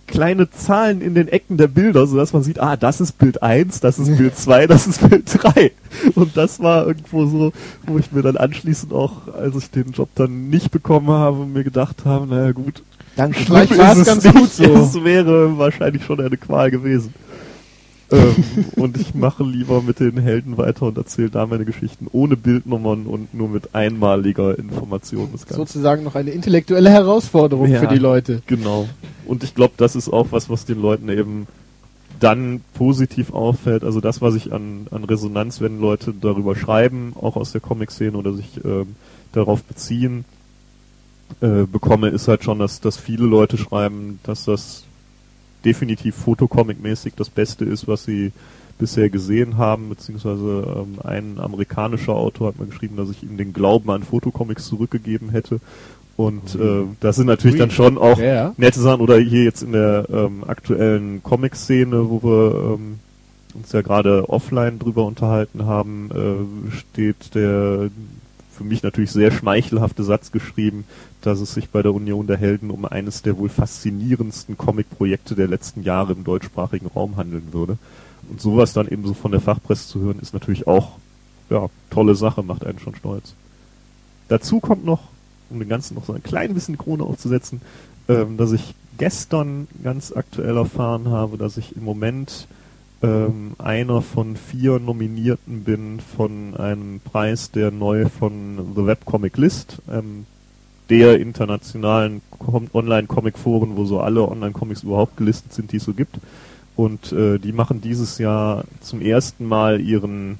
[0.07, 3.81] kleine Zahlen in den Ecken der Bilder, sodass man sieht, ah, das ist Bild 1,
[3.81, 5.73] das ist Bild 2, das ist Bild 3.
[6.15, 7.53] Und das war irgendwo so,
[7.87, 11.65] wo ich mir dann anschließend auch, als ich den Job dann nicht bekommen habe, mir
[11.65, 12.83] gedacht habe, naja gut,
[13.17, 13.41] Danke.
[13.41, 14.65] Vielleicht war es ganz gut so.
[14.65, 17.13] Es wäre wahrscheinlich schon eine Qual gewesen.
[18.11, 18.45] ähm,
[18.77, 23.07] und ich mache lieber mit den Helden weiter und erzähle da meine Geschichten ohne Bildnummern
[23.07, 25.29] und nur mit einmaliger Information.
[25.33, 25.57] Das Ganze.
[25.57, 27.81] Sozusagen noch eine intellektuelle Herausforderung Ja.
[27.81, 28.43] für die Leute.
[28.47, 28.89] Genau.
[29.27, 31.47] Und ich glaube, das ist auch was, was den Leuten eben
[32.21, 33.83] dann positiv auffällt.
[33.83, 38.17] Also das, was ich an, an Resonanz, wenn Leute darüber schreiben, auch aus der Comic-Szene
[38.17, 38.95] oder sich ähm,
[39.33, 40.25] darauf beziehen,
[41.41, 44.85] äh, bekomme, ist halt schon, dass, dass viele Leute schreiben, dass das
[45.65, 48.33] definitiv Fotocomic-mäßig das Beste ist, was sie
[48.79, 53.53] bisher gesehen haben, beziehungsweise ähm, ein amerikanischer Autor hat mal geschrieben, dass ich ihm den
[53.53, 55.61] Glauben an Fotocomics zurückgegeben hätte.
[56.17, 58.19] Und äh, das sind natürlich dann schon auch
[58.57, 59.01] nette Sachen.
[59.01, 62.99] Oder hier jetzt in der ähm, aktuellen Comic-Szene, wo wir ähm,
[63.55, 67.91] uns ja gerade offline drüber unterhalten haben, äh, steht der
[68.63, 70.85] für mich natürlich sehr schmeichelhafte Satz geschrieben,
[71.21, 75.49] dass es sich bei der Union der Helden um eines der wohl faszinierendsten Comic-Projekte der
[75.49, 77.77] letzten Jahre im deutschsprachigen Raum handeln würde.
[78.31, 80.93] Und sowas dann eben so von der Fachpresse zu hören, ist natürlich auch,
[81.51, 83.35] ja, tolle Sache, macht einen schon stolz.
[84.29, 85.09] Dazu kommt noch,
[85.51, 87.61] um den Ganzen noch so ein klein bisschen Krone aufzusetzen,
[88.09, 92.47] ähm, dass ich gestern ganz aktuell erfahren habe, dass ich im Moment
[93.03, 99.83] ähm, einer von vier Nominierten bin von einem Preis, der neu von The Webcomic List,
[99.91, 100.27] ähm,
[100.89, 106.19] der internationalen Com Online-Comic-Foren, wo so alle Online-Comics überhaupt gelistet sind, die es so gibt.
[106.77, 110.39] Und äh, die machen dieses Jahr zum ersten Mal ihren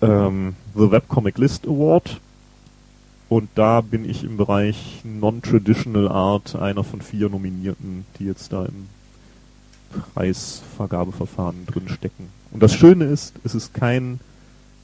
[0.00, 2.20] ähm, The Webcomic List Award.
[3.28, 8.64] Und da bin ich im Bereich Non-Traditional Art einer von vier Nominierten, die jetzt da
[8.64, 8.86] im
[10.14, 12.28] Preisvergabeverfahren drin stecken.
[12.50, 14.20] Und das Schöne ist, es ist kein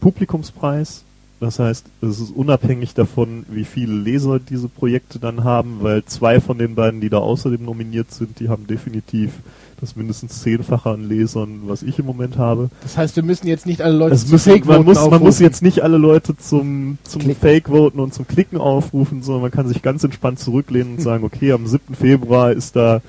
[0.01, 1.05] Publikumspreis.
[1.41, 6.41] Das heißt, es ist unabhängig davon, wie viele Leser diese Projekte dann haben, weil zwei
[6.41, 9.33] von den beiden, die da außerdem nominiert sind, die haben definitiv
[9.81, 12.71] das mindestens zehnfache an Lesern, was ich im Moment habe.
[12.83, 15.11] Das heißt, wir müssen jetzt nicht alle Leute Es zu müssen, man, Fake-Voten muss, man
[15.11, 15.43] muss aufrufen.
[15.43, 17.41] jetzt nicht alle Leute zum, zum Klicken.
[17.41, 21.53] Fake-Voten und zum Klicken aufrufen, sondern man kann sich ganz entspannt zurücklehnen und sagen, okay,
[21.53, 21.95] am 7.
[21.95, 23.03] Februar ist da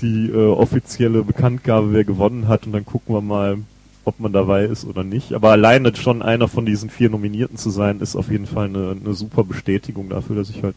[0.00, 3.58] die äh, offizielle Bekanntgabe, wer gewonnen hat und dann gucken wir mal,
[4.04, 5.32] ob man dabei ist oder nicht.
[5.32, 8.96] Aber alleine schon einer von diesen vier Nominierten zu sein, ist auf jeden Fall eine,
[9.02, 10.76] eine super Bestätigung dafür, dass ich halt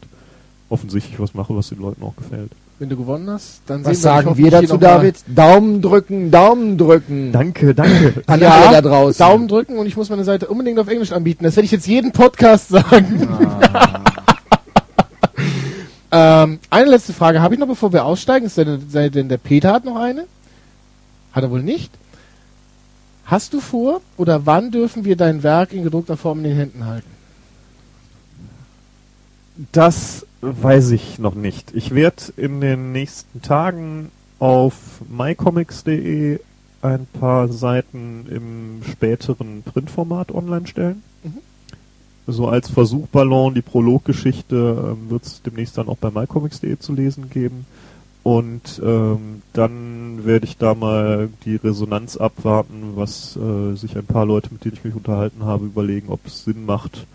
[0.69, 2.51] offensichtlich was mache, was den Leuten auch gefällt.
[2.79, 4.77] Wenn du gewonnen hast, dann Was sagen wir dazu.
[4.77, 5.15] David?
[5.27, 7.33] Daumen drücken, Daumen drücken.
[7.33, 8.13] Danke, danke.
[8.25, 9.19] An Ja, alle da draußen.
[9.19, 11.43] Daumen drücken und ich muss meine Seite unbedingt auf Englisch anbieten.
[11.43, 13.27] Das werde ich jetzt jeden Podcast sagen.
[16.11, 18.45] ähm, eine letzte Frage habe ich noch, bevor wir aussteigen.
[18.45, 20.25] Ist denn, sei denn der Peter hat noch eine?
[21.31, 21.91] Hat er wohl nicht?
[23.25, 26.85] Hast du vor oder wann dürfen wir dein Werk in gedruckter Form in den Händen
[26.85, 27.09] halten?
[29.71, 31.75] Das weiß ich noch nicht.
[31.75, 34.73] Ich werde in den nächsten Tagen auf
[35.09, 36.39] mycomics.de
[36.81, 41.03] ein paar Seiten im späteren Printformat online stellen.
[41.23, 41.39] Mhm.
[42.31, 44.55] So als Versuchballon, die Prologgeschichte
[44.91, 47.65] ähm, wird es demnächst dann auch bei mycomics.de zu lesen geben.
[48.23, 54.25] Und ähm, dann werde ich da mal die Resonanz abwarten, was äh, sich ein paar
[54.25, 57.07] Leute, mit denen ich mich unterhalten habe, überlegen, ob es Sinn macht,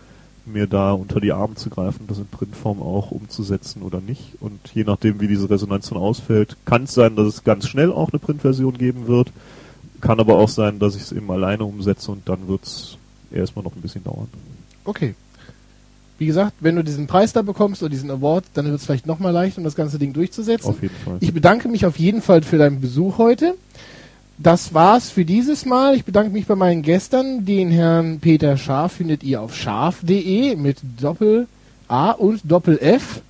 [0.45, 4.33] mir da unter die Arme zu greifen, das in Printform auch umzusetzen oder nicht.
[4.41, 7.91] Und je nachdem, wie diese Resonanz dann ausfällt, kann es sein, dass es ganz schnell
[7.91, 9.31] auch eine Printversion geben wird.
[10.01, 12.97] Kann aber auch sein, dass ich es eben alleine umsetze und dann wird es
[13.31, 14.27] erstmal noch ein bisschen dauern.
[14.85, 15.15] Okay.
[16.17, 19.05] Wie gesagt, wenn du diesen Preis da bekommst oder diesen Award, dann wird es vielleicht
[19.05, 20.69] nochmal leicht, um das ganze Ding durchzusetzen.
[20.69, 21.17] Auf jeden Fall.
[21.19, 23.55] Ich bedanke mich auf jeden Fall für deinen Besuch heute.
[24.37, 25.95] Das war's für dieses Mal.
[25.95, 27.45] Ich bedanke mich bei meinen Gästen.
[27.45, 31.47] Den Herrn Peter Scharf findet ihr auf scharf.de mit Doppel
[31.87, 33.21] A und Doppel F.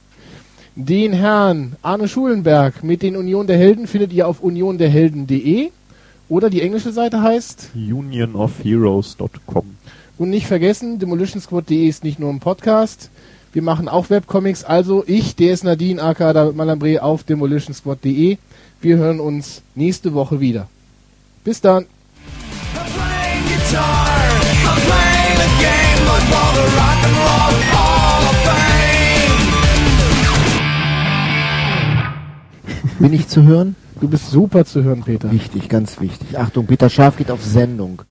[0.75, 5.69] Den Herrn Arne Schulenberg mit den Union der Helden findet ihr auf unionderhelden.de.
[6.27, 9.75] Oder die englische Seite heißt unionofheroes.com.
[10.17, 13.09] Und nicht vergessen, demolitionsquad.de ist nicht nur ein Podcast.
[13.51, 14.63] Wir machen auch Webcomics.
[14.63, 18.37] Also ich, der ist Nadine, aka David Malambre auf demolitionsquad.de.
[18.81, 20.67] Wir hören uns nächste Woche wieder.
[21.43, 21.85] Bis dann.
[32.99, 33.75] Bin ich zu hören?
[33.99, 35.31] Du bist super zu hören, Peter.
[35.31, 36.37] Wichtig, ganz wichtig.
[36.37, 38.01] Achtung, Peter Scharf geht auf Sendung.